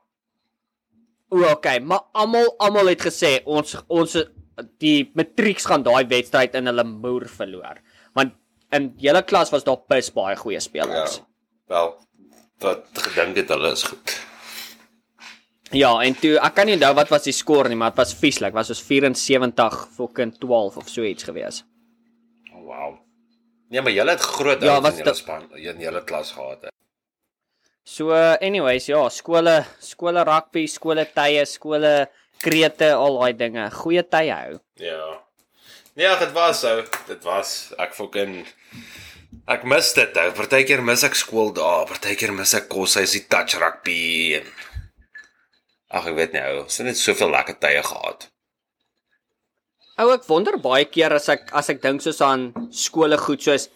[1.32, 4.16] O, okay, maar almal almal het gesê ons ons
[4.80, 7.82] die matrieks gaan daai wedstryd in hulle moer verloor.
[8.16, 8.32] Want
[8.72, 10.60] in julle klas was daar pis baie goeie Ja.
[10.64, 11.22] spelers.
[11.68, 11.92] Wel,
[12.60, 14.16] wat gedink het hulle is goed.
[15.76, 18.14] Ja, en toe ek kan nie onthou wat was die skoor nie, maar dit was
[18.16, 18.54] vieslik.
[18.56, 21.64] Was soos 74 fucking 12 of so iets gewees.
[22.54, 22.94] Oh, wow.
[23.74, 26.68] Nee, maar julle het groot Ja, ouens wat in julle span, in julle klas gehad.
[26.68, 26.72] He.
[27.86, 31.94] So anyways, ja, skole, skole rugby, skole tye, skole
[32.42, 33.68] krete, al daai dinge.
[33.76, 34.56] Goeie tye hou.
[34.82, 35.20] Ja.
[35.96, 36.82] Nee, ag, dit was so.
[37.08, 38.40] Dit was ek fucking
[39.52, 40.32] ek mis dit ou.
[40.40, 44.50] Partykeer mis ek skool daar, partykeer mis ek koshuis die touch rugby en
[45.96, 46.64] Ag, ek weet nie ou.
[46.66, 48.28] Ons het soveel lekker tye gehad.
[50.04, 53.70] Ou ek wonder baie keer as ek as ek dink soos aan skole goed soos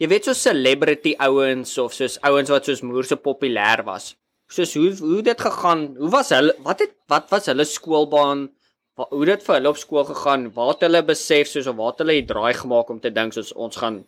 [0.00, 4.14] jy weet so celebrity ouens of soos ouens wat soos moer so populêr was.
[4.48, 5.90] Soos hoe hoe dit gegaan?
[5.98, 8.46] Hoe was hulle wat het wat was hulle skoolbaan?
[8.96, 10.48] Hoe dit vir hulle op skool gegaan?
[10.56, 13.36] Waar het hulle besef soos of waar het hulle die draai gemaak om te dink
[13.36, 14.00] soos ons gaan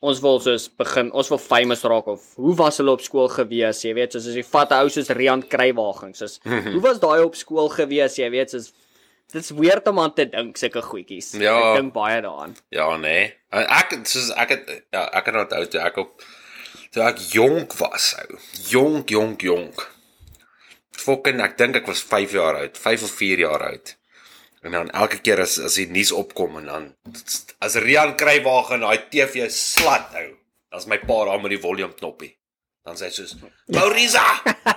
[0.00, 3.80] ons wil soos begin ons wil famous raak of hoe was hulle op skool gewees
[3.84, 7.34] jy weet soos as jy vat ou soos Rian Krywaging soos hoe was daai op
[7.38, 8.70] skool gewees jy weet soos
[9.32, 11.56] dit's weird om aan te dink sulke goedjies Ja.
[11.74, 13.32] ek dink baie daaraan Ja, nee.
[13.52, 16.22] Ek soos ek het ja, ek het onthou toe ek op
[16.94, 18.38] toe ek jonk was, ou.
[18.70, 19.82] Jonk, jonk, jonk.
[20.98, 23.92] Fucking ek dink ek was 5 jaar oud, 5 of 4 jaar oud.
[24.62, 26.88] En dan elke keer as as die nuus opkom en dan
[27.62, 30.32] as Rian Krywage en daai TV slat ou,
[30.72, 32.32] dan's my pa daar met die volume knoppie.
[32.88, 33.36] Dan sê hy soos
[33.74, 34.24] Maurisa,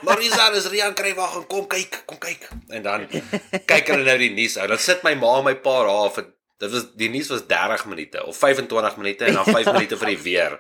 [0.06, 2.46] Maurisa, dis Rian Krywage, kom kyk, kom kyk.
[2.70, 4.70] En dan kyk hulle nou die nuus ou.
[4.70, 6.30] Dan sit my ma en my pa daar vir
[6.62, 10.12] dit was die nuus was 30 minute of 25 minute en dan 5 minute vir
[10.14, 10.60] die weer.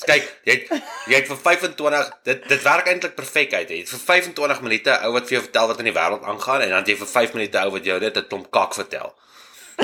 [0.00, 0.70] Kyk, jy het,
[1.06, 3.68] jy het vir 25 dit dit werk eintlik perfek uit.
[3.70, 6.64] Jy het vir 25 minute ou wat vir jou vertel wat in die wêreld aangaan
[6.64, 9.12] en dan jy vir 5 minute ou wat jou net 'n klomp kak vertel.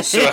[0.03, 0.25] So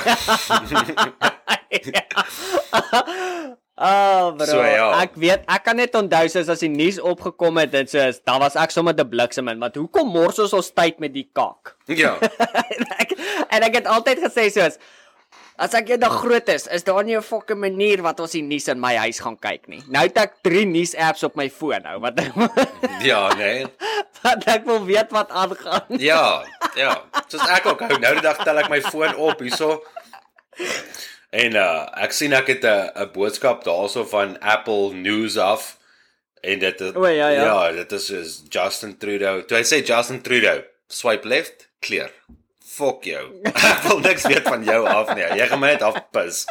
[3.75, 4.45] Ah, bro.
[4.47, 4.87] So, ja.
[5.03, 8.39] Ek weet, ek kan net onthou soos as die nuus opgekom het en soos, dan
[8.39, 11.75] was ek sommer te bliksem in, want hoekom mors ons ons tyd met die kak?
[11.91, 12.15] ja.
[12.75, 13.11] en, ek,
[13.51, 14.79] en ek het altyd gesê soos
[15.55, 18.67] As ek eendag groot is, is daar nie 'n fucking manier wat ons die nuus
[18.67, 19.81] in my huis gaan kyk nie.
[19.87, 22.19] Nou het ek 3 nuus apps op my foon nou wat
[23.09, 23.63] Ja, nee.
[24.23, 25.87] wat ek wil weet wat aangaan.
[26.11, 26.43] Ja,
[26.75, 27.03] ja.
[27.27, 27.99] Soos ek ook hou.
[27.99, 29.79] Nou die dag tel ek my foon op hierso.
[31.31, 35.77] En uh ek sien ek het 'n 'n boodskap daarso van Apple News af
[36.43, 37.43] en dit is O, ja, ja.
[37.43, 39.45] ja, dit is soos Justin Trudeau.
[39.45, 42.11] Toe hy sê Justin Trudeau, swipe left, clear.
[42.75, 43.23] Fuck jou.
[43.71, 45.23] Ek wil niks weet van jou af nie.
[45.39, 46.43] Jy gaan my net afpis.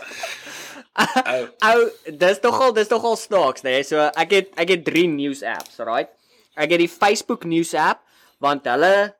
[0.94, 1.88] Ou, Ou,
[2.22, 3.80] dis tog al dis tog al snaaks, nê?
[3.80, 3.86] Nee?
[3.86, 6.12] So ek het ek het 3 news apps, right?
[6.54, 8.04] Ek het die Facebook news app
[8.42, 9.12] want hulle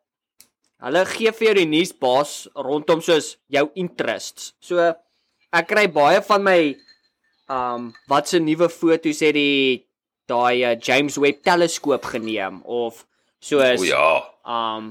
[0.85, 4.53] hulle gee vir jou die nuus bas rondom soos jou interests.
[4.63, 4.81] So
[5.55, 6.61] ek kry baie van my
[7.53, 9.85] um wat se nuwe foto's het die
[10.31, 13.05] daai uh, James Webb teleskoop geneem of
[13.45, 14.09] soos o ja.
[14.49, 14.89] um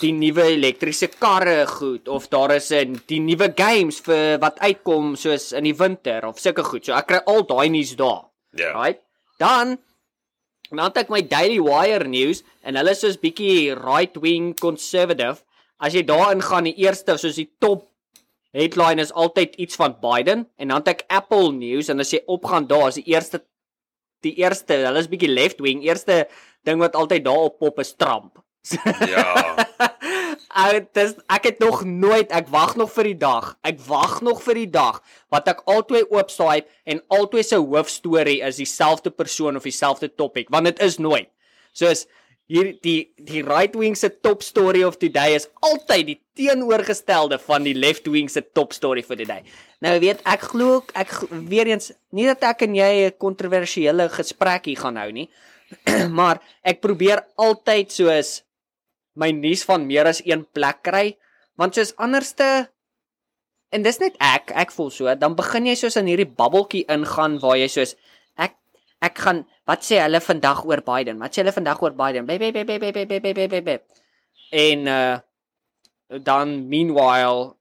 [0.00, 5.16] die nuwe elektriese karre goed of daar is 'n die nuwe games vir wat uitkom
[5.16, 6.84] soos in die winter of sulke goed.
[6.84, 8.28] So ek kry al daai nuus daar.
[8.52, 8.72] ja.
[8.72, 9.00] Right?
[9.38, 9.78] Dan
[10.70, 15.44] dan het ek my Daily Wire news en hulle is soos bietjie right wing conservative.
[15.78, 17.86] As jy daarin gaan, die eerste soos die top
[18.56, 22.22] headline is altyd iets van Biden en dan het ek Apple news en as jy
[22.26, 23.42] opgaan daar is die eerste
[24.24, 26.24] die eerste, hulle is bietjie left wing, eerste
[26.66, 28.40] ding wat altyd daar op pop is Trump.
[29.06, 29.66] Ja.
[30.56, 33.52] Ek dis ek het nog nooit ek wag nog vir die dag.
[33.66, 35.02] Ek wag nog vir die dag
[35.32, 40.70] wat ek albei oopsaai en albei se hoofstorie is dieselfde persoon of dieselfde topik want
[40.70, 41.28] dit is nooit.
[41.76, 42.06] Soos
[42.46, 47.38] hier die die right wing se top story of the day is altyd die teenoorgestelde
[47.42, 49.42] van die left wing se top story vir die day.
[49.82, 51.12] Nou weet ek glo ek
[51.50, 55.28] weer eens nie dat ek en jy 'n kontroversiële gesprek hier gaan hou nie.
[56.18, 58.40] maar ek probeer altyd soos
[59.18, 61.16] my nuus van meer as een plek kry
[61.58, 62.68] want soos anderste
[63.74, 67.40] en dis net ek ek voel so dan begin jy soos in hierdie babbeltjie ingaan
[67.42, 67.96] waar jy soos
[69.04, 71.18] Ek gaan wat sê hulle vandag oor Biden?
[71.20, 72.26] Wat sê hulle vandag oor Biden?
[72.26, 74.04] Bep, bep, bep, bep, bep, bep, bep, bep.
[74.50, 75.16] En uh
[76.22, 77.56] dan meanwhile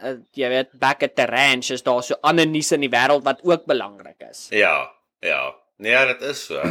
[0.00, 3.26] uh, jy weet back at the ranch is daar so ander nuus in die wêreld
[3.26, 4.46] wat ook belangrik is.
[4.50, 5.52] Ja, ja.
[5.76, 6.62] Nee, dit is so.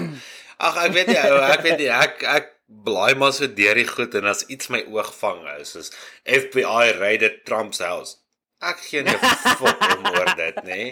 [0.63, 2.51] Ag ek weet nie ou, ek weet nie ek ek
[2.83, 5.91] blaai maar so deur die goed en as iets my oog vang ou soos
[6.23, 8.17] FBI raided Trump se huis.
[8.63, 9.17] Ek gee nie
[9.59, 10.85] fok om oor dit nie.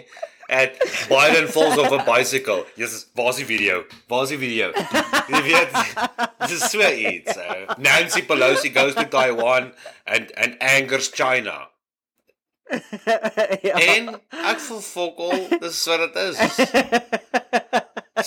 [0.52, 0.70] En
[1.08, 2.66] Biden falls off a bicycle.
[2.76, 3.84] Jesus, waar's die video?
[4.08, 4.72] Waar's die video?
[5.32, 5.76] Jy weet,
[6.42, 7.36] dit is so iets.
[7.40, 7.76] ou.
[7.80, 9.72] Nancy Pelosi goes to Taiwan
[10.04, 11.70] and and angers China.
[13.68, 13.76] ja.
[13.76, 14.10] En
[14.52, 16.36] ek voel fokol, dis wat dit is.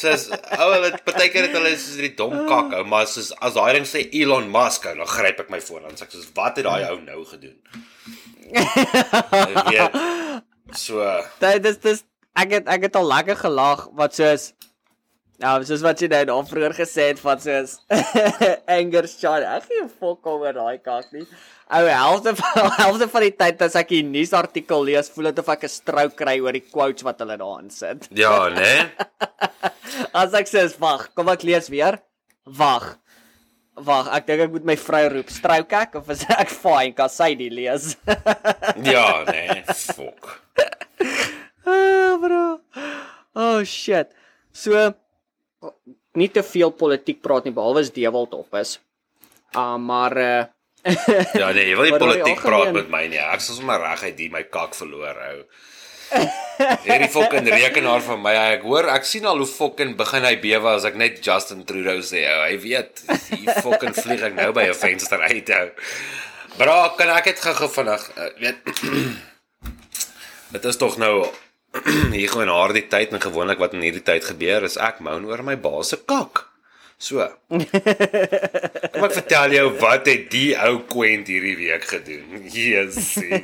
[0.01, 3.78] Soos ou hulle partykeer het hulle soos die dom kak ou, maar soos as daai
[3.78, 6.65] ding sê Elon Musk, ou, dan gryp ek my foon en sê soos wat het
[6.65, 7.57] daai ou nou gedoen?
[9.69, 10.01] Weet.
[10.73, 11.05] So
[11.41, 12.03] Dit dis dis
[12.36, 14.53] ek het ek het al lekker gelag wat soos
[15.36, 17.73] Ja, soos wat jy nou daar vroeër gesê het van soos
[18.77, 19.43] anger shot.
[19.43, 21.25] Ek gee 'n fok oor daai kak nie.
[21.75, 25.49] Ou helfte van helfte van die tyd as ek die nuusartikel lees, voel dit of
[25.51, 28.07] ek 'n stroke kry oor die quotes wat hulle daarin sit.
[28.15, 28.91] ja, né?
[30.23, 31.99] As ek sê, "Wag, kom ek lees weer."
[32.45, 32.95] Wag.
[33.75, 35.29] Wag, ek dink ek moet my vrou roep.
[35.29, 36.93] Strouk ek of is ek fine?
[36.95, 37.97] Kan sy die lees?
[38.88, 40.39] Ja, nee, fok.
[41.66, 42.43] Ah, bro.
[43.36, 44.11] Oh shit.
[44.55, 44.93] So
[46.16, 48.78] nie te veel politiek praat nie behalwe as Dewald op is.
[49.55, 50.43] Ah, uh, maar uh
[51.41, 53.22] Ja, nee, jy wil nie politiek praat met my nie.
[53.22, 55.39] Ek sal sommer reguit die my kak verloor hou.
[56.86, 60.76] Hierdie fucking rekenaar van my, ek hoor, ek sien al hoe fucking begin hy bewe
[60.78, 62.22] as ek net Justin Trudeau sê.
[62.30, 62.43] ou.
[62.45, 63.01] Hy weet,
[63.32, 65.49] hier fucking vlieg ek nou by 'n venster uit.
[65.49, 65.68] ou.
[66.59, 68.61] Bra, kan ek dit gou-gou vinnig, uh, weet
[70.55, 71.26] Dit is tog nou
[72.17, 75.26] hier gewoon haar die tyd en gewoonlik wat in hierdie tyd gebeur is ek moan
[75.30, 76.45] oor my baas se kak.
[76.97, 77.19] So.
[77.51, 82.45] Kom ek vertel jou wat het die ou kwent hierdie week gedoen.
[82.47, 83.43] Jesusie.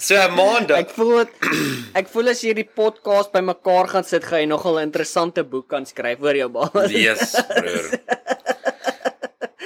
[0.00, 0.86] So maandag.
[0.86, 1.50] ek voel dit
[2.00, 5.68] ek voel as jy die podcast bymekaar gaan sit, gaan jy nogal 'n interessante boek
[5.68, 6.88] kan skryf oor jou baas.
[6.88, 7.92] Yes, broer.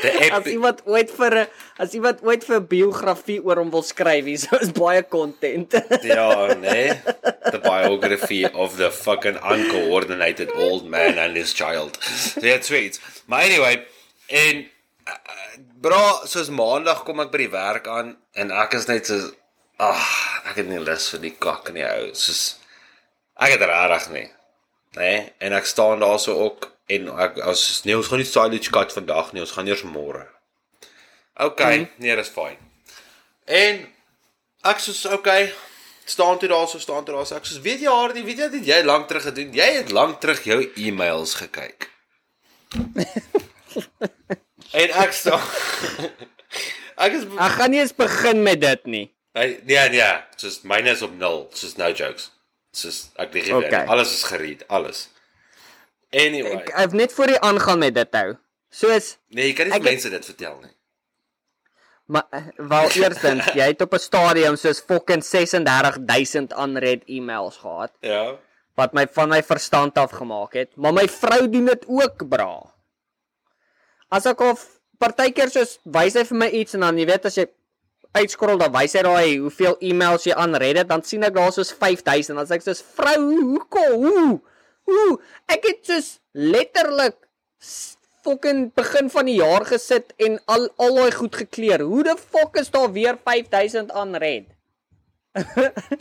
[0.04, 1.46] Die As iemand ooit vir 'n
[1.80, 5.72] as iemand ooit vir 'n biografie oor hom wil skryf, hier so is baie content.
[6.14, 6.92] ja, nee.
[7.50, 11.98] The biography of the fucking uncoordinated old man and his child.
[12.02, 13.00] So ja, sweet.
[13.26, 13.86] Maar anyway,
[14.26, 14.66] en
[15.08, 15.16] uh,
[15.80, 19.32] bra, soos maandag kom ek by die werk aan en ek is net so
[19.82, 20.04] ag,
[20.50, 22.12] ek het nie lus vir die kak nie ou.
[22.12, 22.60] Soos
[23.40, 24.28] ek het regtig nie.
[24.94, 28.72] Nee, en ek staan daar so ook en ek as nee, ons gaan nie silage
[28.74, 30.26] cut vandag nie, ons gaan eers môre.
[31.40, 31.86] OK, mm.
[32.02, 32.58] nee, dis fyn.
[33.50, 33.80] En
[34.70, 35.30] ek sê OK,
[36.04, 38.68] staan toe daar so staan toe daar ek sê weet jy Hardy, weet jy het
[38.68, 39.50] jy lank terug gedoen?
[39.56, 41.88] Jy het lank terug jou e-mails gekyk.
[44.82, 45.34] en ek sê
[47.04, 49.06] ek is Ek gaan nie eens begin met dit nie.
[49.34, 52.30] Hy nee nee, soos myne is op 0, soos no jokes.
[52.74, 53.58] Soos ek lieg nie.
[53.58, 53.72] Okay.
[53.72, 53.90] Okay.
[53.90, 55.08] Alles is gereed, alles.
[56.14, 58.36] Anyway, Ek ek het net voor jy aangaan met dit hou.
[58.70, 60.70] Soos nee, jy kan nie vir mense dit vertel nie.
[62.06, 67.92] maar eh, wel eerstens, jy het op 'n stadium soos fucking 36000 unread e-mails gehad
[68.00, 68.36] Ja.
[68.76, 72.60] wat my van my verstand af gemaak het, maar my vrou doen dit ook, bra.
[74.10, 74.66] As ek of
[74.98, 77.46] partykeer soos wys hy vir my iets en dan jy weet as jy
[78.14, 81.72] uitskrol dan wys hy daai hoeveel e-mails jy unread het, dan sien ek daar soos
[81.72, 83.94] 5000 dan sê ek soos vrou, hoekom?
[84.04, 84.40] Hoe?
[84.84, 85.20] Hoe?
[85.46, 87.16] Ek het soos letterlik
[88.24, 91.80] fucking begin van die jaar gesit en al al daai goed gekleer.
[91.84, 94.44] Hoe die fuck is daar weer 5000 unread?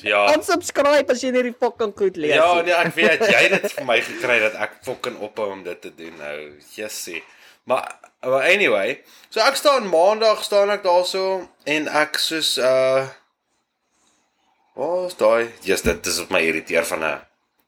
[0.05, 0.27] Ja.
[0.35, 2.67] Unsubscribe as jy nie die fucking goed lees Ja, nie.
[2.67, 5.79] nee, ek weet jy het dit vir my gekry dat ek fucking ophou om dit
[5.81, 6.37] te doen nou.
[6.75, 7.23] Jessie.
[7.65, 7.87] Maar
[8.23, 9.01] maar anyway,
[9.33, 11.23] so ek staan maandag staan ek daarso
[11.65, 13.07] en ek soos uh
[14.73, 15.51] Wat is daai?
[15.61, 17.19] Yes, dit is op my irriteer van 'n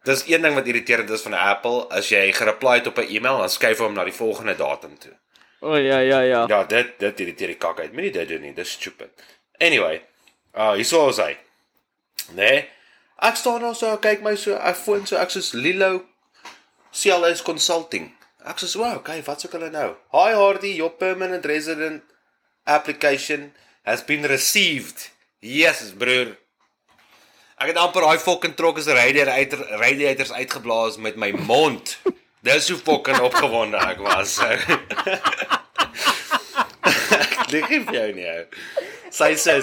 [0.06, 3.38] Dis een ding wat irriterend is van Apple, as jy gereply het op 'n e-mail,
[3.41, 5.14] dan skuif hy hom na die volgende datum toe.
[5.60, 6.45] O oh, ja ja ja.
[6.47, 7.93] Ja, dit dit irriteer die kak uit.
[7.93, 9.10] Moenie dit doen nie, dis stupid.
[9.58, 10.01] Anyway,
[10.53, 11.38] uh hierso is hy.
[12.38, 12.68] Nee.
[13.18, 16.06] Ek staan daar so, kyk my so, ek foon so, ek soos Lilo
[16.91, 18.12] CLS Consulting.
[18.45, 22.03] Ek sê, "Wow, okay, wat soek hulle nou?" Hi Hardy, your permanent resident
[22.66, 23.53] application
[23.84, 25.10] has been received.
[25.39, 26.38] Yes, broer.
[27.56, 31.93] Ek het amper daai fucking trok as radiator uit radiators uitgeblaas met my mond.
[32.43, 34.36] Dis hoe fucking opgewonde ek was.
[37.53, 38.28] Lig nie vir jou nie.
[39.14, 39.56] Sy sê,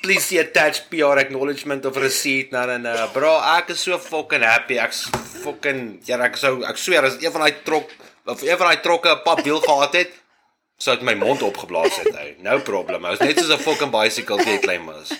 [0.00, 2.96] "Please see attached PR acknowledgement of receipt." Nou nou nou.
[3.12, 4.80] Bro, ek is so fucking happy.
[4.80, 5.04] Ek's
[5.44, 7.92] fucking ja, ek sou ek swear as een van daai trok
[8.24, 10.16] of een van daai trokke 'n pap wiel gehad het,
[10.78, 12.30] sou dit my mond opgeblaas het, ou.
[12.40, 13.04] No problem.
[13.04, 13.16] Ou.
[13.20, 15.12] Dit net soos 'n fucking bicycle jy klein was.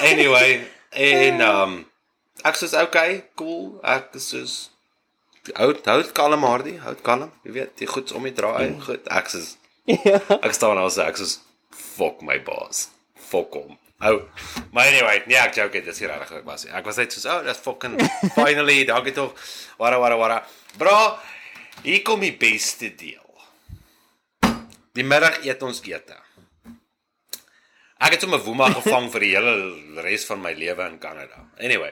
[0.00, 1.78] Anyway, en um
[2.44, 3.78] ek sê okay, cool.
[3.82, 4.56] Ek is soos
[5.56, 7.32] hou hou kalm Hardy, hou kalm.
[7.44, 8.74] Jy weet, jy goed om die draai.
[8.84, 9.08] Goed.
[9.10, 9.44] Ek sê
[10.04, 10.18] Ja.
[10.42, 11.38] ek staan nou sê ek sê
[11.72, 12.88] fuck my boss.
[13.28, 13.76] Fuck hom.
[14.04, 14.18] Ou.
[14.70, 16.66] Maar anyway, nee, ek joke, dit is regtig ek was.
[16.70, 17.96] Ek was net soos, oh, that's fucking
[18.36, 19.32] finally, dankie tog.
[19.80, 20.36] Wara wara wara.
[20.78, 20.94] Bro,
[21.82, 23.24] hier kom die beste deel.
[24.94, 26.14] Die middag eet ons ete.
[27.98, 31.44] Ek het sommer woema gevang vir die hele res van my lewe in Kanada.
[31.58, 31.90] Anyway,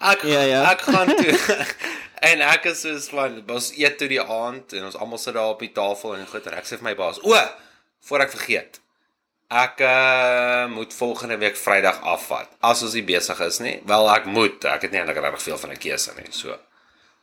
[0.00, 0.62] ek Ja, ja.
[0.72, 1.34] ek gaan toe
[2.30, 5.52] en ek is soos van ons eet toe die aand en ons almal sit daar
[5.52, 7.36] op die tafel en goed en ek sê vir my baas, "O,
[8.08, 8.80] voor ek vergeet.
[9.52, 12.48] Ek uh, moet volgende week Vrydag afvat.
[12.64, 13.82] As ons nie besig is nie.
[13.84, 14.64] Wel ek moet.
[14.64, 16.30] Ek het nie eintlik regtig veel van 'n keuse nie.
[16.32, 16.56] So.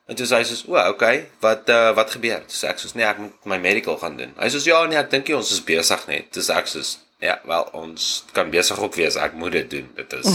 [0.06, 1.26] En toe sê hy soos, "O, okay.
[1.42, 4.34] Wat uh, wat gebeur?" Toe sê ek soos, "Nee, ek moet my medical gaan doen."
[4.38, 7.40] Hy soos, "Ja, nee, ek dink nie ons is besig nie." Dis ek soos, "Ja,
[7.44, 9.16] wel ons kan besig ook wees.
[9.16, 9.92] Ek moet dit doen.
[9.96, 10.28] Dit is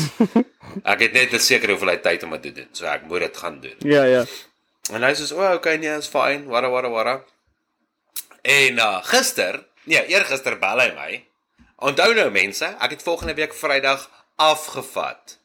[0.92, 2.68] Ek het net 'n sekere hoeveelheid tyd om dit te doen.
[2.72, 4.24] So ek moet dit gaan doen." Ja ja.
[4.92, 6.44] En hy sê, "O, okay, nee, is fine.
[6.44, 7.22] Wara wara wara."
[8.42, 11.24] En uh gister, nee, eergister bel hy my.
[11.76, 15.38] Onthou nou mense, ek het volgende week Vrydag afgevat.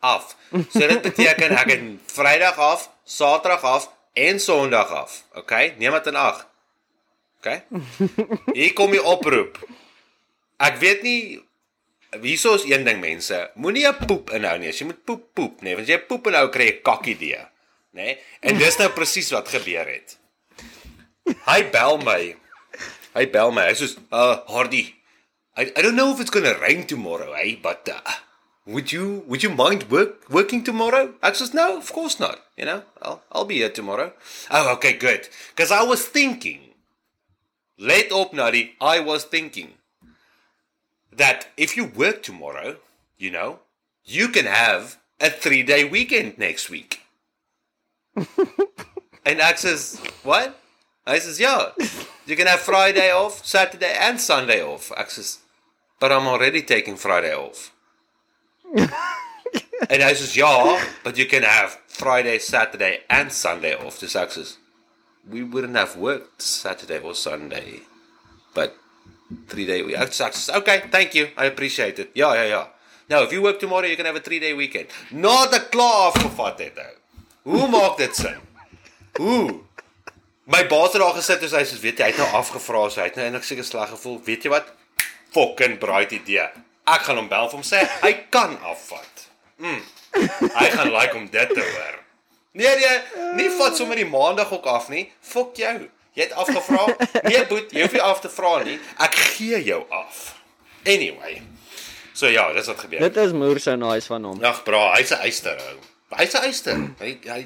[0.00, 0.36] Af.
[0.52, 5.24] So dit beteken ek het Vrydag af, Saterdag af en Sondag af.
[5.34, 5.74] Okay?
[5.78, 6.44] Neem dit in ag.
[7.38, 7.64] Okay?
[8.58, 9.58] Hier kom die oproep.
[10.62, 11.20] Ek weet nie
[12.22, 14.68] hierso is een ding mense, moenie 'n poep inhou nie.
[14.68, 17.42] As jy moet poep poep, nee, want jy poep inhou kry jy kakidee,
[17.92, 18.02] nê?
[18.04, 18.18] Nee?
[18.40, 20.18] En dis nou presies wat gebeur het.
[21.46, 22.36] Hy bel my.
[23.14, 23.66] Hy bel my.
[23.68, 24.94] Hy sê, "Uh, Hardy,
[25.56, 28.00] I I don't know if it's going to rain tomorrow, eh, but uh,
[28.66, 32.38] would you would you mind work working tomorrow?" I says, "No, of course not.
[32.56, 34.12] You know, I'll I'll be here tomorrow."
[34.50, 35.28] Oh, okay, good.
[35.56, 36.74] Cuz I was thinking
[37.76, 39.74] Let op Nadi, I was thinking
[41.16, 42.76] that if you work tomorrow,
[43.16, 43.60] you know,
[44.04, 47.00] you can have a 3-day weekend next week.
[49.24, 50.58] and Ax says, "What?"
[51.06, 51.70] I says, "Yeah,
[52.26, 55.38] you can have Friday off, Saturday and Sunday off." Ax says,
[55.98, 57.72] "But I'm already taking Friday off."
[58.76, 64.58] and I says, "Yeah, but you can have Friday, Saturday and Sunday off." Ax says,
[65.28, 67.80] "We wouldn't have worked Saturday or Sunday,
[68.54, 68.76] but
[69.48, 71.28] three day week." Says, "Okay, thank you.
[71.36, 72.66] I appreciate it." Yeah, yeah, yeah.
[73.08, 74.88] Now, if you work tomorrow, you can have a 3-day weekend.
[75.10, 76.92] Not the klaar afgevat het ou.
[77.42, 78.38] Hoe maak dit sin?
[79.18, 79.60] Hoe?
[80.44, 83.00] My baas het daar gesit en hy sê, "Weet jy, hy het nou afgevra, so
[83.00, 84.20] hy het nou eintlik seker sleg gevoel.
[84.24, 84.72] Weet jy wat?
[85.30, 86.48] Fucking bright idee.
[86.84, 89.28] Ek gaan hom bel vir hom sê hy kan afvat.
[89.58, 89.82] Mm.
[90.54, 91.98] Hy gaan like om dit te hoor.
[92.52, 93.00] Nee nee,
[93.34, 95.12] nie vat sommer die maandag ook af nie.
[95.20, 95.88] Fok jou.
[96.14, 96.84] Jy het afgevra.
[97.30, 98.78] Nee boet, jy hoef nie af te vra nie.
[99.02, 100.34] Ek gee jou af.
[100.86, 101.40] Anyway.
[102.14, 103.00] So ja, dis wat gebeur.
[103.00, 104.38] Dit is moer so nice van hom.
[104.44, 105.78] Ag bra, hy's 'n eyster ou.
[106.18, 106.76] Hy's 'n eyster.
[107.00, 107.40] Hy hy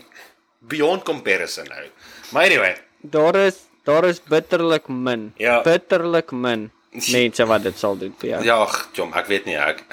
[0.68, 1.86] beyond comparison nou.
[2.32, 5.32] Maar anyway, Daar is daar is bitterlik min.
[5.38, 5.62] Ja.
[5.62, 6.70] Bitterlik min
[7.16, 8.42] mense wat dit sal doen vir jou.
[8.44, 8.58] ja,
[8.92, 9.84] jom, ek weet nie ek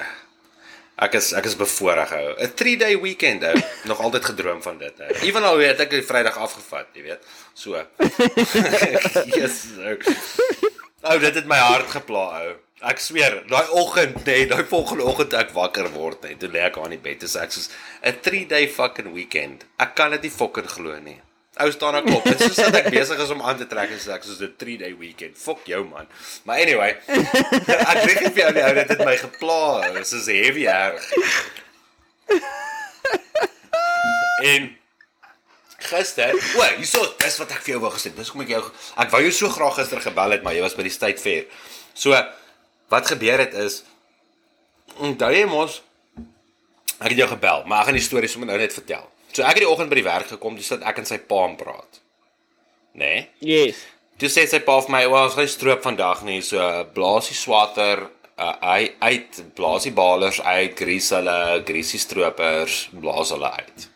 [0.96, 2.34] ek is ek is bevoorreg ou.
[2.40, 3.56] 'n 3-day weekend ou.
[3.90, 5.16] Nog altyd gedroom van dit ou.
[5.28, 7.26] Ewenal weet ek Vrydag afgevat, jy weet.
[7.54, 7.76] So.
[9.38, 9.66] yes.
[9.76, 9.96] Ou,
[11.12, 12.54] ou dit het my hart gepla ou.
[12.86, 16.50] Ek sweer, daai oggend nê, nee, daai volgende oggend ek wakker word nê, nee, toe
[16.52, 17.70] lê ek aan die bed en sê ek soos
[18.04, 19.64] 'n 3-day fucking weekend.
[19.80, 21.20] Ek kan dit nie fucking glo nie.
[21.56, 22.24] Ou staan ek op.
[22.28, 24.42] Dit is soos dat ek besig is om aan te trek en sê ek soos
[24.44, 25.38] 'n 3-day weekend.
[25.40, 26.08] Fuck jou man.
[26.44, 26.96] Maar anyway,
[27.92, 29.62] ek dink nie vir jou nie, ou, dit het my gepla.
[29.96, 31.06] Dit is heavy erg.
[34.44, 34.68] En
[35.86, 38.12] gister, o, hierso, dis wat ek vir jou wou gesê.
[38.12, 38.62] Dis kom ek jou
[39.00, 41.48] ek wou jou so graag gister gebel het, maar jy was by die State Fair.
[41.96, 42.12] So
[42.92, 43.80] wat gebeur het is
[45.00, 45.80] onthou jy mos
[47.00, 49.08] ek het jou gebel, maar ek gaan die storie sommer nou net vertel.
[49.36, 51.42] So ek het die oggend by die werk gekom, dis dat ek en sy pa
[51.44, 52.00] aan praat.
[52.96, 53.00] Nê?
[53.04, 53.24] Nee?
[53.44, 53.82] Yes.
[54.16, 56.58] Toe sê sy pa vir my, "Wel, ons gaan stroop vandag nie, so
[56.94, 58.08] blaasie swatter,
[58.38, 63.88] uh, hy uit blaasie balers uit, grease hulle, greasy stroopers, blaas hulle uit."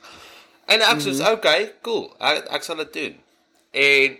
[0.68, 1.32] En ek sê, mm -hmm.
[1.32, 2.12] "Okay, cool.
[2.20, 3.20] Ek ek sal dit doen."
[3.72, 4.18] En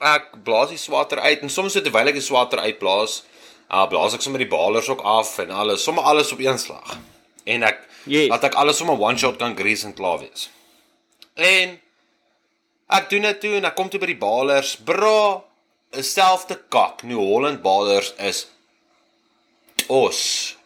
[0.00, 3.24] ek blaas die swatter uit en soms terwyl ek die swatter uitblaas,
[3.70, 6.98] uh, blaas ek sommer die balers ook af en alles, sommer alles op een slag.
[7.44, 8.28] En ek Yes.
[8.28, 10.50] laat ek alles sommer one shot kan grease en klaar wees.
[11.34, 11.80] En
[12.88, 15.44] ek doen dit toe en ek kom toe by die balers, bro,
[15.94, 17.02] dieselfde kak.
[17.02, 18.46] New Holland balers is
[19.88, 20.56] os.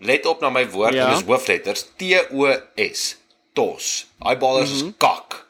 [0.00, 1.08] Let op na my woord, Ja.
[1.08, 1.14] ja.
[1.14, 3.16] dis hoofletters T O S.
[3.52, 4.06] Tos.
[4.22, 4.88] Daai balers mm -hmm.
[4.88, 5.46] is kak.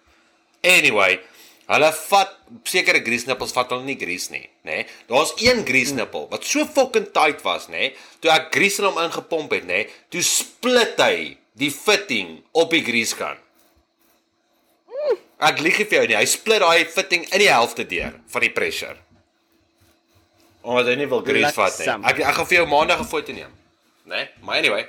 [0.62, 1.20] Anyway,
[1.68, 2.36] hulle vat
[2.68, 4.78] sekere greasnippels vat hulle nie grease nie, nê?
[4.80, 4.86] Nee?
[5.10, 7.90] Daar's een greasnippel wat so fucking tight was, nê?
[7.90, 7.96] Nee?
[8.22, 9.98] Toe ek grease hom ingepomp het, nê, nee?
[10.12, 13.40] toe split hy die fitting op die greasekan.
[15.38, 18.50] Ek lieg vir jou nie, hy split daai fitting in die helfte deur van die
[18.54, 18.96] pressure.
[20.66, 21.92] Omdat hy nie wil grease vat nie.
[22.10, 23.52] Ek ek gaan vir jou maandag 'n foto neem.
[24.04, 24.16] Né?
[24.16, 24.28] Nee?
[24.42, 24.88] Maar anyway.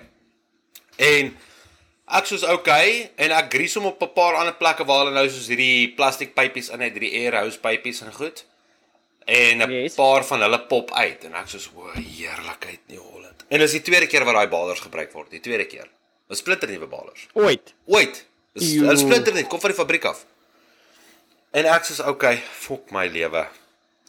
[0.97, 1.35] En
[2.09, 5.29] ek soos okay en ek grease hom op 'n paar ander plekke waar hulle nou
[5.29, 8.45] soos hierdie plastiek pypies in het, hierdie air hose pypies en goed.
[9.25, 9.95] En 'n Yes.
[9.95, 13.43] paar van hulle pop uit en ek soos o, heerlikheid nie Holland.
[13.49, 15.87] En dis die tweede keer wat daai balers gebruik word, die tweede keer.
[16.29, 17.27] 'n Splinter nuwe balers.
[17.33, 17.73] Ooit.
[17.85, 18.25] Ooit.
[18.53, 18.73] Dis.
[18.73, 20.25] 'n splinter net kom van die fabriek af.
[21.51, 23.47] En ek sê okay, fok my lewe.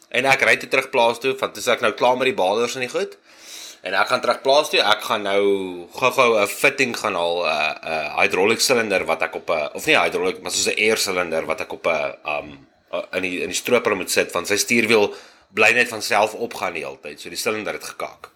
[0.09, 2.75] En ek ry toe terug plaas toe, want dis ek nou klaar met die balers
[2.75, 3.17] en die goed.
[3.81, 4.79] En ek gaan terug plaas toe.
[4.85, 5.43] Ek gaan nou
[5.97, 9.69] gou-gou 'n fitting gaan haal, 'n uh, 'n uh, hydraulic silinder wat ek op 'n
[9.73, 13.21] of nie hydraulic, maar soos 'n air silinder wat ek op 'n um uh, in
[13.21, 15.13] die in die stroper moet sit want sy stuurwiel
[15.53, 17.19] bly net van self opgaan die hele tyd.
[17.19, 18.29] So die silinder het gekak.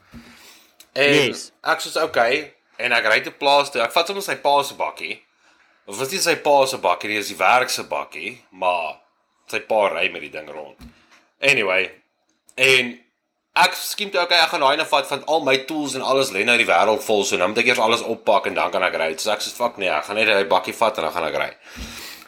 [0.94, 1.52] En Yes.
[1.64, 3.82] ek sê okay en ek ry te plaas toe.
[3.82, 5.22] Ek vat sommer sy pa se bakkie.
[5.88, 8.98] Of was dit sy pa se bakkie, nie is die werk se bakkie, maar
[9.48, 10.78] sy pa ry met die ding rond.
[11.40, 11.92] Anyway,
[12.56, 13.00] En
[13.56, 16.34] ek skiem toe okay, ek gaan daai net vat van al my tools en alles
[16.36, 18.84] lê nou die wêreld vol so nou moet ek eers alles oppak en dan kan
[18.84, 19.10] ek ry.
[19.18, 21.40] So ek sê fuck nee, ek gaan net daai bakkie vat en dan gaan ek
[21.40, 21.50] ry.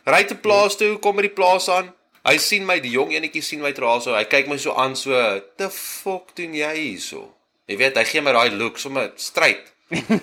[0.07, 1.91] Ry te plaas toe, kom by die plaas aan.
[2.27, 4.15] Hy sien my, die jong enetjie sien my terwyl so.
[4.15, 5.15] Hy kyk my so aan so,
[5.59, 7.33] "The fuck doen jy hierso?"
[7.67, 9.63] Jy weet, hy gee my daai look sommer stryd.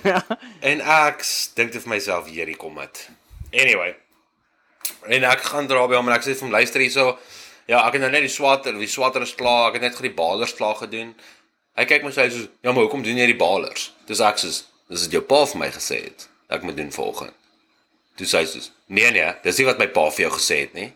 [0.71, 1.25] en ek
[1.57, 3.09] dink dit vir myself, "Hierdie kom dit."
[3.53, 3.95] Anyway.
[5.09, 7.19] En ek gaan dra by hom en ek sê vir hom, "Luister hierso.
[7.67, 9.69] Ja, ek het nou net die swatter, die swatter is klaar.
[9.69, 11.15] Ek het net gou die balers klaar gedoen."
[11.75, 14.63] Hy kyk my so sê, "Ja, maar hoekom doen jy die balers?" Dis ek sê,
[14.89, 16.29] "Dis wat jou pa vir my gesê het.
[16.51, 17.33] Ek moet doen vanoggend."
[18.17, 20.75] Toe sê hy soos, "Nee nee, dis nie wat my pa vir jou gesê het
[20.75, 20.93] nie."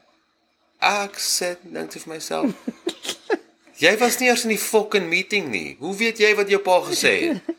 [0.80, 2.52] Ek sê dink vir myself,
[3.78, 5.76] Jy was nie eers in die fucking meeting nie.
[5.78, 7.42] Hoe weet jy wat jou pa gesê het?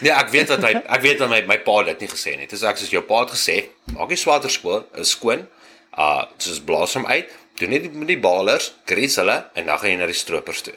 [0.00, 2.40] Nee, ek weet dat hy ek weet dat my my pa dit nie gesê het
[2.40, 2.46] nie.
[2.50, 5.44] Dis ek soos jou pa het gesê, maak die swatter skoon, is skoon.
[5.92, 9.90] Uh soos blaas hom uit, doen net met die balers, gries hulle en dan gaan
[9.90, 10.74] jy na die stroopers toe.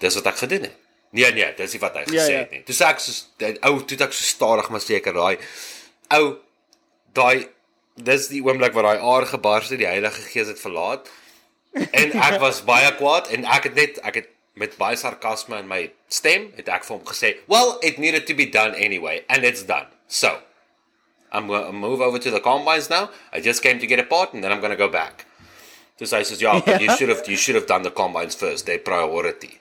[0.00, 0.76] Dis wat ek gedoen het.
[1.16, 2.38] Nee nee, dis nie wat hy gesê Ja, ja.
[2.44, 2.62] het nie.
[2.68, 5.38] Toe sê ek soos dit ou toe ek so stadig maar seker daai
[6.16, 6.24] ou
[7.16, 7.48] daai
[7.96, 11.08] dis die oomblik wat daai aar gebars het, die Heilige Gees het verlaat.
[11.74, 14.28] En ek was baie kwaad en ek het net ek het
[14.58, 15.80] met baie sarkasme in my
[16.10, 19.62] stem het ek vir hom gesê, "Well, it needed to be done anyway and it's
[19.62, 20.38] done." So,
[21.32, 23.10] I'm going to move over to the combines now.
[23.32, 25.26] I just came to get a part and then I'm going to go back.
[25.98, 28.66] Dis hy says, "Yeah, but you should have you should have done the combines first.
[28.66, 29.60] They priority."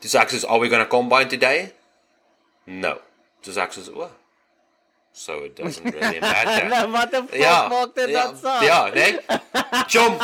[0.00, 1.72] Dis ek says, "Are we going to combine today?"
[2.66, 2.98] No.
[3.42, 4.10] Dis ek says, "Oh."
[5.16, 6.68] So it doesn't really matter.
[6.72, 8.62] nou wat 'n fuck Ja, maak dit ja, dan saak?
[8.62, 9.16] Ja, nee.
[9.88, 10.18] Chom.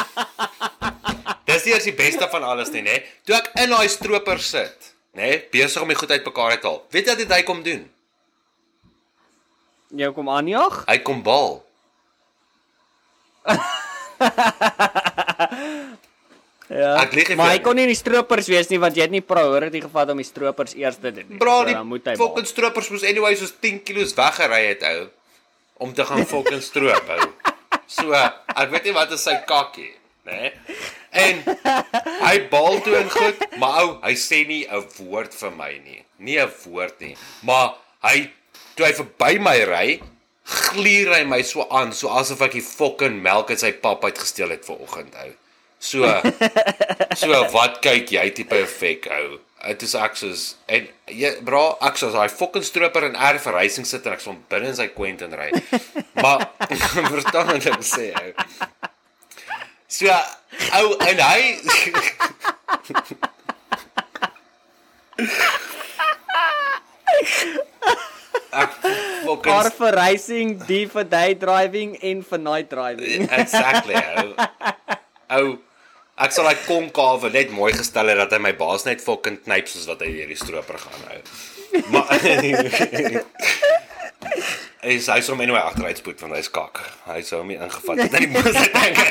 [1.49, 2.99] Dis eers die beste van alles nie, nê?
[3.25, 6.85] Toe ek in daai stroper sit, nê, besig om die goed uitmekaar te haal.
[6.93, 7.89] Weet jy wat hy kom doen?
[9.97, 10.85] Jy kom aanjag?
[10.89, 11.65] Hy kom bal.
[16.73, 16.95] Ja.
[17.03, 19.21] Ek lieg nie maar hy kon nie die stroopers wees nie want jy het nie
[19.21, 21.41] priority gevat om die stroopers eers te doen nie.
[21.43, 25.11] Bra, So dan moet hy fucking stropers moes anyway soos 10 kg weggery het ou
[25.85, 27.27] om te gaan fucking stroop ou.
[27.91, 29.91] So, ek weet nie wat is sy kakkie,
[30.29, 30.53] nê?
[31.13, 31.43] En
[32.23, 36.01] hy bal toe en goed, maar ou, hy sê nie 'n woord vir my nie.
[36.19, 37.17] Nie 'n woord nie.
[37.43, 37.75] Maar
[38.07, 38.31] hy
[38.77, 39.89] toe hy verby my ry,
[40.47, 44.51] gluur hy my so aan, so asof ek die fucking melk uit sy pap uitgesteel
[44.55, 45.31] het vanoggend ou.
[45.83, 46.07] So
[47.21, 49.39] So wat kyk jy tipe effek ou?
[49.63, 53.87] Dit is ek soos en jy bra ek soos daai fucking stroper in erf verhuising
[53.87, 55.51] sit en ek son binne in sy Quentin ry.
[56.19, 56.49] Maar
[57.15, 58.33] verstaan wat ek sê ou.
[59.93, 60.11] So
[60.81, 61.41] ou en hy
[68.53, 68.75] Ek
[69.33, 73.29] fucking Car for racing, D for day driving en vir night driving.
[73.31, 73.95] exactly
[75.37, 75.59] ou.
[76.23, 79.67] Ek sal hy konkave net mooi gestel het dat hy my baas net fucking knyp
[79.71, 81.21] soos wat hy hierdie stroper gaan hou.
[81.95, 82.07] Maar
[84.83, 86.83] hy is hy sou my nou agteruit spoed want hy's kak.
[87.09, 88.43] Hy sou my ingevat het in die
[88.77, 88.99] dink.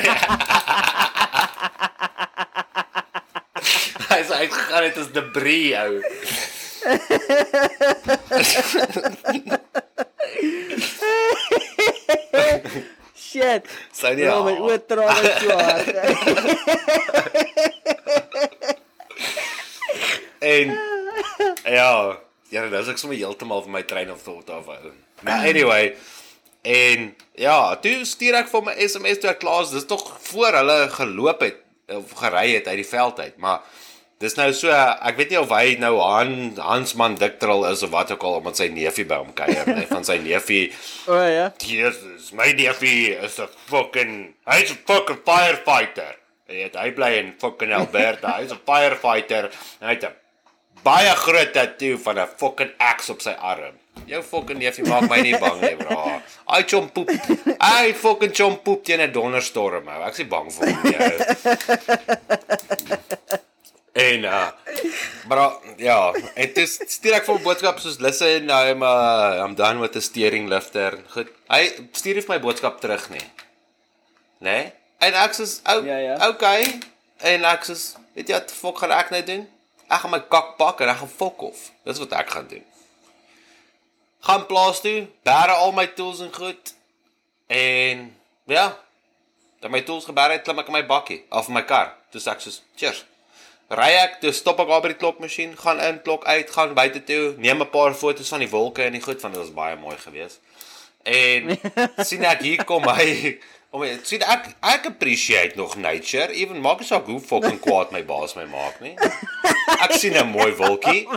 [4.12, 5.94] Hy sê hy gaan dit as debris ou.
[13.42, 13.66] Shit.
[13.92, 14.26] Sou nie.
[14.26, 15.88] Ja, my oë traan so hard.
[20.42, 20.72] En
[21.70, 21.90] ja,
[22.50, 24.66] ja, dis ek sommer heeltemal van my train of thought af.
[25.22, 25.92] Maar anyway,
[26.66, 29.74] en ja, toe stuur ek vir 'n SMS toe ek klaar is.
[29.74, 31.58] Dis tog voor hulle geloop het
[31.94, 33.62] of gery het uit die veld uit, maar
[34.22, 38.12] dis nou so ek weet nie of hy nou Han Hansman Diktrel is of wat
[38.14, 40.64] ook al omdat sy neefie by hom kuier, nee, van sy neefie
[41.12, 41.50] O ja.
[41.62, 44.14] Jesus, my neefie is 'n fucking
[44.46, 46.14] hy's 'n fucking firefighter.
[46.48, 48.34] Jy weet, hy bly in fucking Alberta.
[48.38, 49.44] Hy's 'n firefighter
[49.80, 50.14] en hy het 'n
[50.84, 53.78] baie groot tattoo van 'n fucking axe op sy arm.
[54.08, 56.20] Jou fucking neefie maak my nie bang nie, bro.
[56.48, 57.10] Hy chom poep.
[57.60, 60.02] Hy fucking chom poep teen 'n donderstorm, ou.
[60.08, 60.96] Ek's nie bang vir hom nie.
[63.92, 64.48] En uh
[65.26, 69.80] maar ja, en dis stuur ek vir 'n boodskap soos listen I'm uh, I'm done
[69.80, 70.98] with the steering lifter.
[71.12, 71.28] Goed.
[71.48, 73.26] Hy stuur nie vir my boodskap terug nie.
[74.40, 74.48] Né?
[74.48, 74.72] Nee?
[74.98, 76.28] En ek sê ou Ja, ja.
[76.28, 76.80] okay.
[77.20, 77.76] En ek sê
[78.16, 79.44] weet jy wat fok gaan ek nou doen?
[79.88, 81.70] Ek gaan my kak pak en ek gaan fok off.
[81.84, 82.64] Dis wat ek gaan doen.
[84.24, 86.74] Gaan plaas toe, bære al my tools en goed.
[87.46, 88.08] En
[88.48, 88.72] ja,
[89.60, 91.92] dan my tools gebêre het, klim ek in my bakkie af my kar.
[92.12, 93.04] Sê ek soos cheers
[93.72, 97.02] ry ek, toe stop ek daar by die klokmasjien, gaan in, klok uit, gaan buite
[97.08, 99.76] toe, neem 'n paar foto's van die wolke en die goed want dit was baie
[99.76, 100.40] mooi geweest.
[101.02, 101.58] En
[102.08, 103.38] sien ek hier kom hy
[103.72, 108.02] om sien ek ek appreciate nog nature, even maak nie saak hoe fucking kwaad my
[108.04, 108.92] baas my maak nie.
[109.80, 111.08] Ek sien 'n mooi wolkie.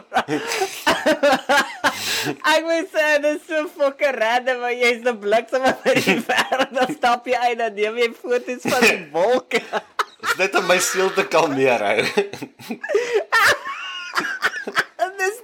[2.25, 6.63] Ek moet sê dit is so fucking random, maar jy's 'n bliksem by die ver
[6.65, 9.61] en dan stap jy uit en neem jy foto's van die wolke.
[10.38, 12.01] Net om my siel te kalmeer hou.
[15.15, 15.38] Dis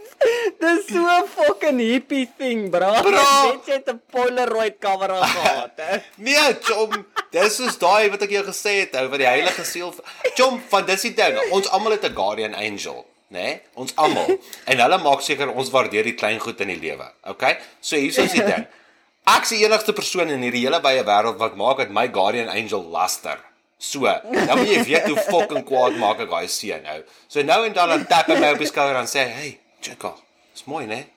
[0.62, 2.92] dis so 'n fucking hippie thing, bro.
[3.02, 3.22] Bro.
[3.52, 6.02] Net jy het 'n Polaroid kamera gehad, hè.
[6.28, 9.94] Nee, chom, dis soos daai wat ek jou gesê het ou van die heilige siel.
[10.38, 11.39] Chom, van dis die ding.
[11.52, 13.06] Ons almal het 'n guardian angel?
[13.32, 13.62] Nee?
[13.74, 14.28] Ons almal.
[14.66, 17.08] En hulle maak seker ons waardeer die klein goed in die lewe.
[17.24, 17.58] Okay?
[17.80, 18.68] So hier is die ding.
[19.24, 22.84] Ek's die enigste persoon in hierdie hele wye wêreld wat maak dat my guardian angel
[22.84, 23.39] laster.
[23.82, 27.00] So, dan moet jy weet hoe fucking kwaad maak ek daai seun nou.
[27.26, 30.14] So nou en dan dan tap hy my op die skouer en sê, "Hey, Chico,
[30.54, 31.08] dis mooi, né?"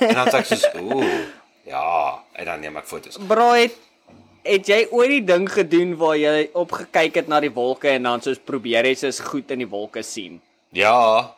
[0.00, 1.04] En dan sê ek soos, "Ooh,
[1.68, 3.18] ja." En dan neem ek foto's.
[3.20, 3.76] Bro, het,
[4.42, 8.24] het jy ooit die ding gedoen waar jy opgekyk het na die wolke en dan
[8.24, 10.40] soos probeer jy soos goed in die wolke sien?
[10.72, 11.34] Ja.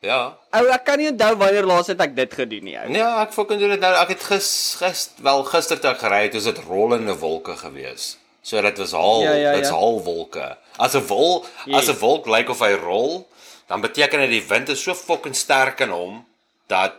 [0.00, 0.36] Ja.
[0.50, 2.76] Ou, ek kan nie onthou wanneer laas het ek dit gedoen nie.
[2.78, 2.88] Ou.
[2.88, 3.94] Nee, ek fucking doen dit nou.
[3.94, 8.16] Ek het gis, gis wel gister toe ek gery het, was dit rollende wolke gewees.
[8.48, 9.74] So dit was al, Ja, ja, dit's ja.
[9.76, 10.46] al wolke.
[10.80, 11.98] As 'n wol, as 'n Yes.
[12.00, 13.28] wolk lyk of hy rol,
[13.68, 16.24] dan beteken dit die wind is so fucking sterk in hom
[16.68, 16.92] dat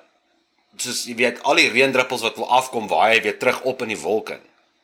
[0.78, 3.88] soos jy weet, al die reendruppels wat wil afkom, waai hy weer terug op in
[3.88, 4.40] die wolke.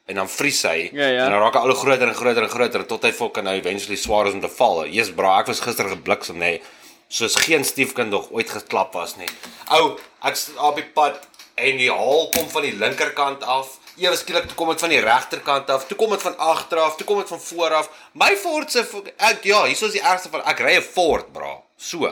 [0.08, 1.26] En dan vries hy Ja, ja.
[1.26, 3.56] en dan raak hy al hoe groter en groter en groter tot hy fucking nou
[3.56, 4.86] eventually swaar is om te val.
[4.86, 6.40] Jesus bra, ek was gister gebliksem nê.
[6.40, 6.62] Nee,
[7.08, 9.28] soos geen stiefkind nog ooit geklap was nie.
[9.72, 11.20] Ou, ek's op die pad
[11.56, 13.78] en die haal kom van die linkerkant af.
[13.96, 15.86] Ewe skielik toe kom dit van die regterkant af.
[15.88, 17.90] Toe kom dit van agter af, toe kom dit van voor af.
[18.12, 18.84] My Ford se
[19.18, 21.62] ek ja, hier is die ergste van ek ry 'n Ford, bra.
[21.78, 22.12] So.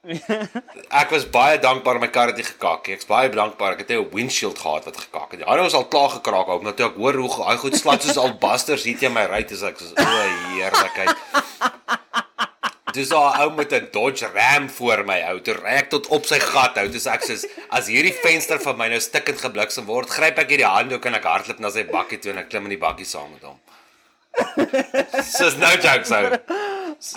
[1.00, 2.94] Ek was baie dankbaar my kar het nie gekak nie.
[2.96, 5.40] Ek's baie dankbaar ek het 'n windshield gehad wat gekak het.
[5.40, 8.02] Die ander was al klaar gekraak op, maar toe ek hoor hoe daai goed slat
[8.02, 10.04] soos albasters hier teen my ry, is ek soos o,
[10.56, 11.16] heerlikheid.
[12.92, 15.40] Dis daar 'n ou met 'n Dodge Ram voor my ou.
[15.40, 16.88] Toe ry ek tot op sy gat ou.
[16.88, 20.66] Dis ek sê as hierdie venster van my nou stikkend gebliksem word, gryp ek hierdie
[20.66, 23.30] handdoek en ek hardloop na sy bakkie toe en ek klim in die bakkie saam
[23.32, 23.58] met hom.
[25.40, 26.16] Dis no joke so.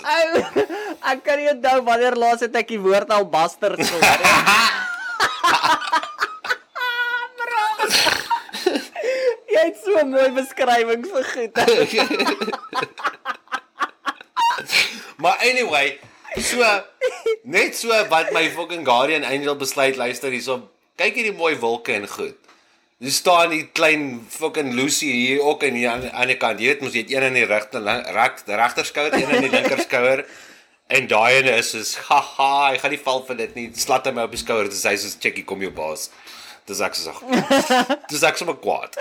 [0.04, 0.44] Ou,
[1.12, 4.08] ek kan nie onthou wanneer laas het ek die woord albaster gehoor nie.
[9.54, 11.52] Jy het so 'n mooi beskrywing vir goed.
[15.22, 15.98] Maar anyway,
[16.38, 16.62] so
[17.42, 20.62] net so wat my fucking guardian angel besluit luister hierso.
[20.98, 22.38] Kyk hierdie mooi wolke en goed.
[23.02, 26.62] Jy staan die klein fucking Lucy hier ook aan die aan die kant.
[26.62, 29.52] Jy weet mos jy het een in die regter reg regter skouer, een in die
[29.52, 30.24] linker skouer.
[30.94, 33.66] En daai ene is soos haha, hy gaan nie val vir dit nie.
[33.80, 34.68] Slat hy my op die skouer.
[34.70, 36.10] Dis hy soos checkie kom jou baas.
[36.64, 37.18] Dis ek soos
[38.12, 38.96] Dis ek sommer kwaad.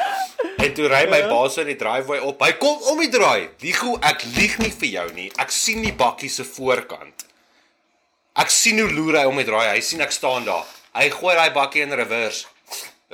[0.63, 2.41] En toe ry my baas in die driveway op.
[2.43, 3.49] Hy kom om die draai.
[3.63, 5.29] Liego, ek lieg nie vir jou nie.
[5.39, 7.27] Ek sien die bakkie se voorkant.
[8.39, 9.69] Ek sien hoe loer hy om die draai.
[9.75, 10.67] Hy sien ek staan daar.
[10.97, 12.49] Hy gooi daai bakkie in reverse.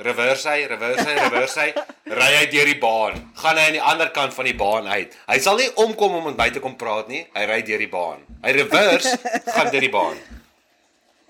[0.00, 1.86] Reverse hy, reverse hy, reverse hy.
[2.20, 3.18] Ry hy deur die baan.
[3.38, 5.12] Gaan hy aan die ander kant van die baan uit.
[5.28, 7.20] Hy sal nie omkom om met my te kom praat nie.
[7.36, 8.24] Hy ry deur die baan.
[8.42, 9.12] Hy reverse
[9.54, 10.16] gaan deur die baan.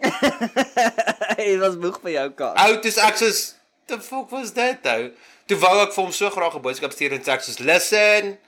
[1.40, 2.54] Hy was moeg vir jou kar.
[2.66, 3.40] Ou, dis ek soos
[3.90, 5.10] the fuck was that ou?
[5.50, 8.38] Toe wou ek vir hom so graag 'n boodskap stuur en sê ek soos listen,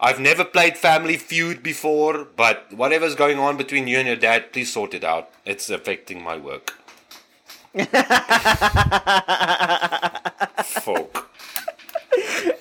[0.00, 4.52] I've never played Family Feud before, but whatever's going on between you and your dad,
[4.52, 5.28] please sort it out.
[5.44, 6.78] It's affecting my work.
[10.84, 11.26] Fuck.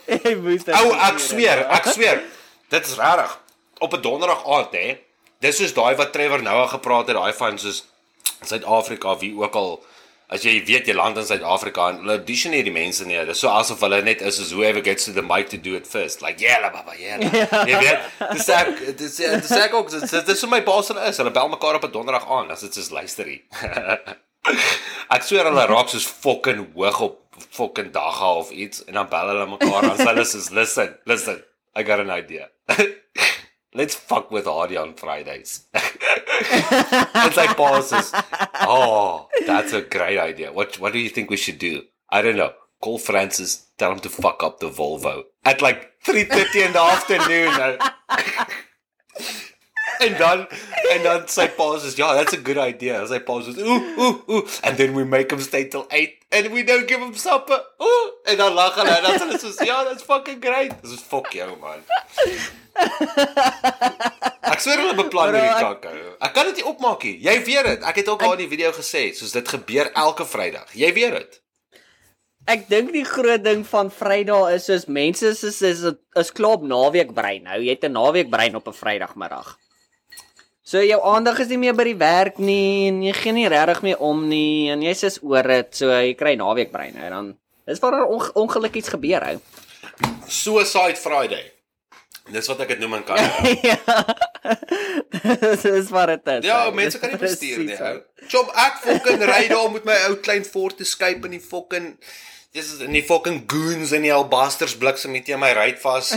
[0.07, 0.73] Hy moes dit.
[0.73, 2.23] Ou, ek sweer, ek sweer.
[2.73, 3.37] Dit is regtig.
[3.85, 4.97] Op 'n donderdag aand hè.
[5.39, 7.85] Dis soos daai wat Trevor Noah gepraat het, daai van soos
[8.47, 9.71] Suid-Afrika, wie ook al
[10.27, 13.19] as jy weet jy land in Suid-Afrika en hulle auditioneer die mense nie.
[13.29, 15.87] Dis so asof hulle net is as whoever gets to the mic to do it
[15.87, 16.21] first.
[16.21, 17.23] Like yeah, baba, yeah.
[17.69, 21.21] Jy weet, dis ek dis dis ek ook dis dis so my baas hulle is.
[21.23, 23.39] Hulle bel mekaar op 'n donderdag aan as dit soos luisterie.
[25.15, 27.19] ek sweer hulle raak soos fucking hoog op
[27.55, 29.99] fucking dagga of iets en dan bel hulle mekaar aan.
[30.03, 31.43] Hulle sê listen, listen.
[31.77, 32.49] I got an idea.
[33.77, 35.67] Let's fuck with Hardy on Fridays.
[35.73, 38.11] it's like bosses.
[38.55, 40.51] Oh, that's a great idea.
[40.51, 41.83] What what do you think we should do?
[42.09, 42.53] I don't know.
[42.81, 47.53] Call Francis, tell him to fuck up the Volvo at like 3:30 in the afternoon.
[50.01, 50.47] and dan
[50.91, 54.23] and dan sy pa says, "Yeah, that's a good idea." Sy pa says, "Ooh, ooh,
[54.29, 57.61] ooh." And then we make him stay till 8 and we don't give him supper.
[57.81, 60.97] Ooh, en dan lag hulle en dan sê hulle soos, "Ja, that's fucking great." Dis
[60.97, 61.85] is fuck jou man.
[64.53, 65.97] Ek sweer hulle beplan hierdie kakkou.
[66.23, 67.17] Ek kan dit nie opmaak nie.
[67.25, 67.83] Jy weet dit.
[67.89, 70.71] Ek het ook al in die video gesê, soos dit gebeur elke Vrydag.
[70.77, 71.39] Jy weet dit.
[72.47, 75.81] Ek dink die groot ding van Vrydag is soos mense is is is,
[76.15, 77.59] is klaar op naweek brein nou.
[77.59, 79.57] Jy het 'n naweek brein op 'n Vrydagmiddag.
[80.63, 83.81] So jou aandag is nie meer by die werk nie en jy gee nie regtig
[83.81, 85.75] meer om nie en jy's is oor dit.
[85.75, 89.39] So jy kry naweekbrein en dan dis waar daar onge ongeluk iets gebeur ou.
[90.27, 91.56] Suicide Friday.
[92.31, 93.51] Dis wat ek dit noem in Kanada.
[93.69, 93.77] ja.
[95.63, 96.47] dis wat dit is.
[96.47, 97.77] Ja, mense kan nie bestuur nie.
[97.79, 97.99] ou.
[98.27, 101.93] Chop ek fucking ry daar met my ou klein Ford Escape in die fucking
[102.57, 106.13] dis is in die fucking goons en die albasters bliksem teen my ry vas.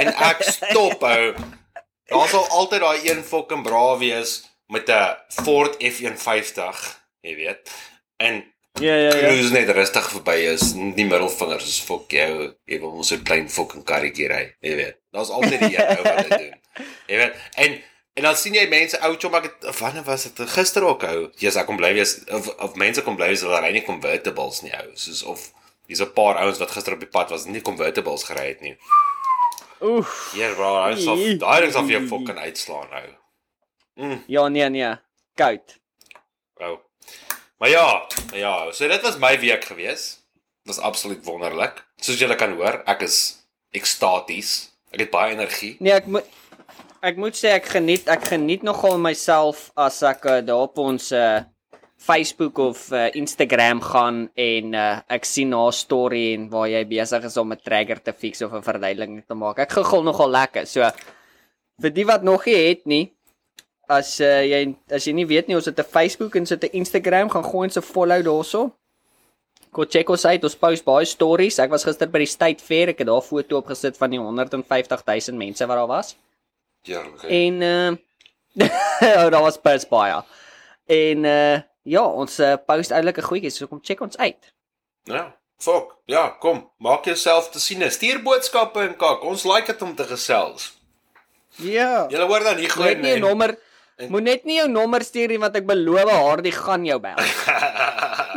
[0.00, 1.34] en ek stop ou.
[2.10, 6.80] Daar sal altyd daai een fucking braaf wees met 'n Ford F150,
[7.26, 7.70] jy weet.
[8.16, 8.42] En
[8.80, 9.10] Ja ja ja.
[9.28, 13.48] cruise net rustig verby is, die middelvingers is fok jou, jy wil ons 'n klein
[13.48, 14.96] fucking karretjie ry, jy weet.
[15.12, 16.86] Daar's altyd die een ou wat dit doen.
[17.06, 17.34] Jy weet.
[17.56, 17.78] En
[18.14, 21.30] en dan sien jy mense ou chom ek wanneer was dit gister ook ou.
[21.36, 24.62] Jesus, ek kom bly wees of of mense kom bly wees hulle ry nie convertibles
[24.62, 24.90] nie ou.
[24.94, 25.52] Soos of
[25.86, 28.76] hier's 'n paar ouens wat gister op die pad was nie convertibles gery het nie.
[29.80, 30.32] Oef.
[30.36, 33.08] Ja, bro, hy sal daai ding sal vir jou fucking uitslaan ou.
[34.26, 34.94] Ja nee nee.
[35.36, 35.78] Koud.
[37.60, 40.24] Maar ja, ja, so dit was my week gewees.
[40.64, 41.82] Dit was absoluut wonderlik.
[42.00, 43.18] Soos julle kan hoor, ek is
[43.76, 44.70] ekstaties.
[44.88, 45.74] Ek het baie energie.
[45.84, 46.38] Nee, ek moet
[47.04, 51.10] ek moet sê ek geniet ek geniet nogal myself as ek uh, daar op ons
[51.16, 51.42] uh,
[52.00, 57.28] Facebook of uh, Instagram gaan en uh, ek sien 'n story en waar jy besig
[57.28, 59.60] is om 'n trigger te fix of 'n verduideliking te maak.
[59.60, 60.64] Ek gegil nogal lekker.
[60.64, 60.88] So
[61.80, 63.12] vir die wat nog nie het nie,
[63.90, 64.60] as uh, jy
[64.94, 67.44] as jy nie weet nie, ons het 'n Facebook en ons het 'n Instagram, gaan
[67.44, 68.70] gooi ons 'n follow daarso.
[69.72, 70.44] Go check ons uit.
[70.44, 71.58] Ons post baie stories.
[71.58, 72.88] Ek was gister by die State Fair.
[72.88, 76.16] Ek het daar foto opgesit van die 150 000 mense wat daar was.
[76.82, 77.22] Heerlik.
[77.22, 77.90] En uh
[79.16, 80.22] oh, daar was bus baie.
[80.86, 84.52] En uh ja, ons uh, post eintlik 'n goedjie, so kom check ons uit.
[85.04, 85.36] Ja.
[85.60, 85.96] Fok.
[86.06, 87.90] Ja, kom, maak jouself te sien.
[87.90, 89.22] Stuur boodskappe en kak.
[89.22, 90.72] Ons like dit om te gesels.
[91.60, 92.06] Ja.
[92.08, 93.58] Julle hoor dan hier net nie jou nommer
[94.08, 97.20] moet net nie jou nommer stuur nie want ek beloof haar die gaan jou bel.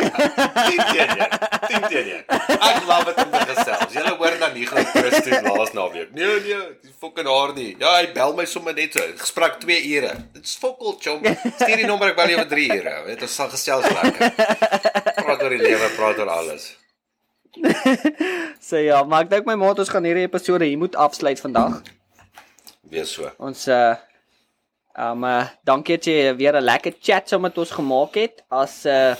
[0.03, 1.33] Tien teen een.
[1.67, 2.23] Tien teen een.
[2.27, 3.95] Ek love dit om te gesels.
[3.95, 6.11] Julle hoor dan hier gaan Christus laas naweek.
[6.17, 7.71] Nee nee, die fucking haar nie.
[7.79, 9.07] Ja, hy bel my sommer net so.
[9.23, 10.13] Gesprek 2 ure.
[10.35, 11.23] Dit's fokol chom.
[11.23, 12.95] Stuur die nommer ek bel jou vir 3 ure.
[13.09, 14.31] Weet ons sal gesels lekker.
[15.23, 16.71] Praat oor die lewe, praat oor alles.
[18.63, 21.83] So ja, maar ek dink my maat ons gaan hierdie episode hier moet afsluit vandag.
[22.93, 23.29] Wees so.
[23.43, 23.93] Ons uh
[24.95, 28.43] um uh, dankie dat jy weer 'n lekker chat saam met ons gemaak het.
[28.49, 29.15] As uh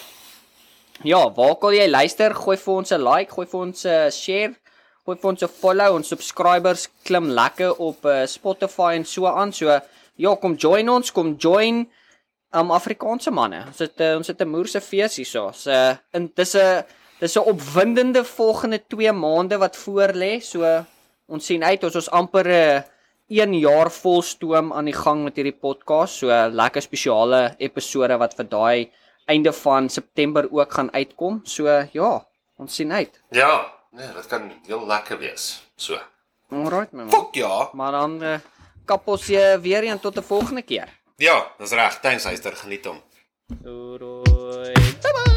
[1.03, 2.34] ja, waar kan jy luister?
[2.36, 4.53] Gooi vir ons 'n like, gooi vir ons 'n share,
[5.05, 5.95] gooi vir ons 'n follow.
[5.95, 9.51] Ons subscribers klim lekker op uh, Spotify en so aan.
[9.51, 9.80] So
[10.15, 11.89] ja, kom join ons, kom join
[12.53, 13.65] um Afrikaanse manne.
[13.67, 15.51] Ons het uh, ons het 'n moerse fees hierso.
[15.53, 16.84] So uh, en dis 'n
[17.19, 20.39] dis 'n opwindende volgende 2 maande wat voor lê.
[20.39, 20.86] So
[21.28, 22.92] ons sien uit ons ons amper 'n uh,
[23.34, 26.21] 1 jaar vol stoom aan die gang met hierdie podcast.
[26.21, 28.91] So lekker spesiale episode wat vir daai
[29.25, 31.41] einde van September ook gaan uitkom.
[31.43, 32.11] So ja,
[32.61, 33.21] ons sien uit.
[33.34, 35.63] Ja, nee, dit kan heel lekker wees.
[35.75, 35.97] So.
[36.53, 37.09] Alright my man.
[37.09, 37.69] Fok ja.
[37.73, 38.38] Maar dan uh,
[38.86, 40.89] kap ons uh, weer een tot 'n volgende keer.
[41.17, 41.99] Ja, dis reg.
[41.99, 43.01] Thanks Heister, geniet hom.
[43.47, 44.73] Doei.
[45.01, 45.31] Bye bye.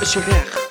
[0.00, 0.67] Is jy reg?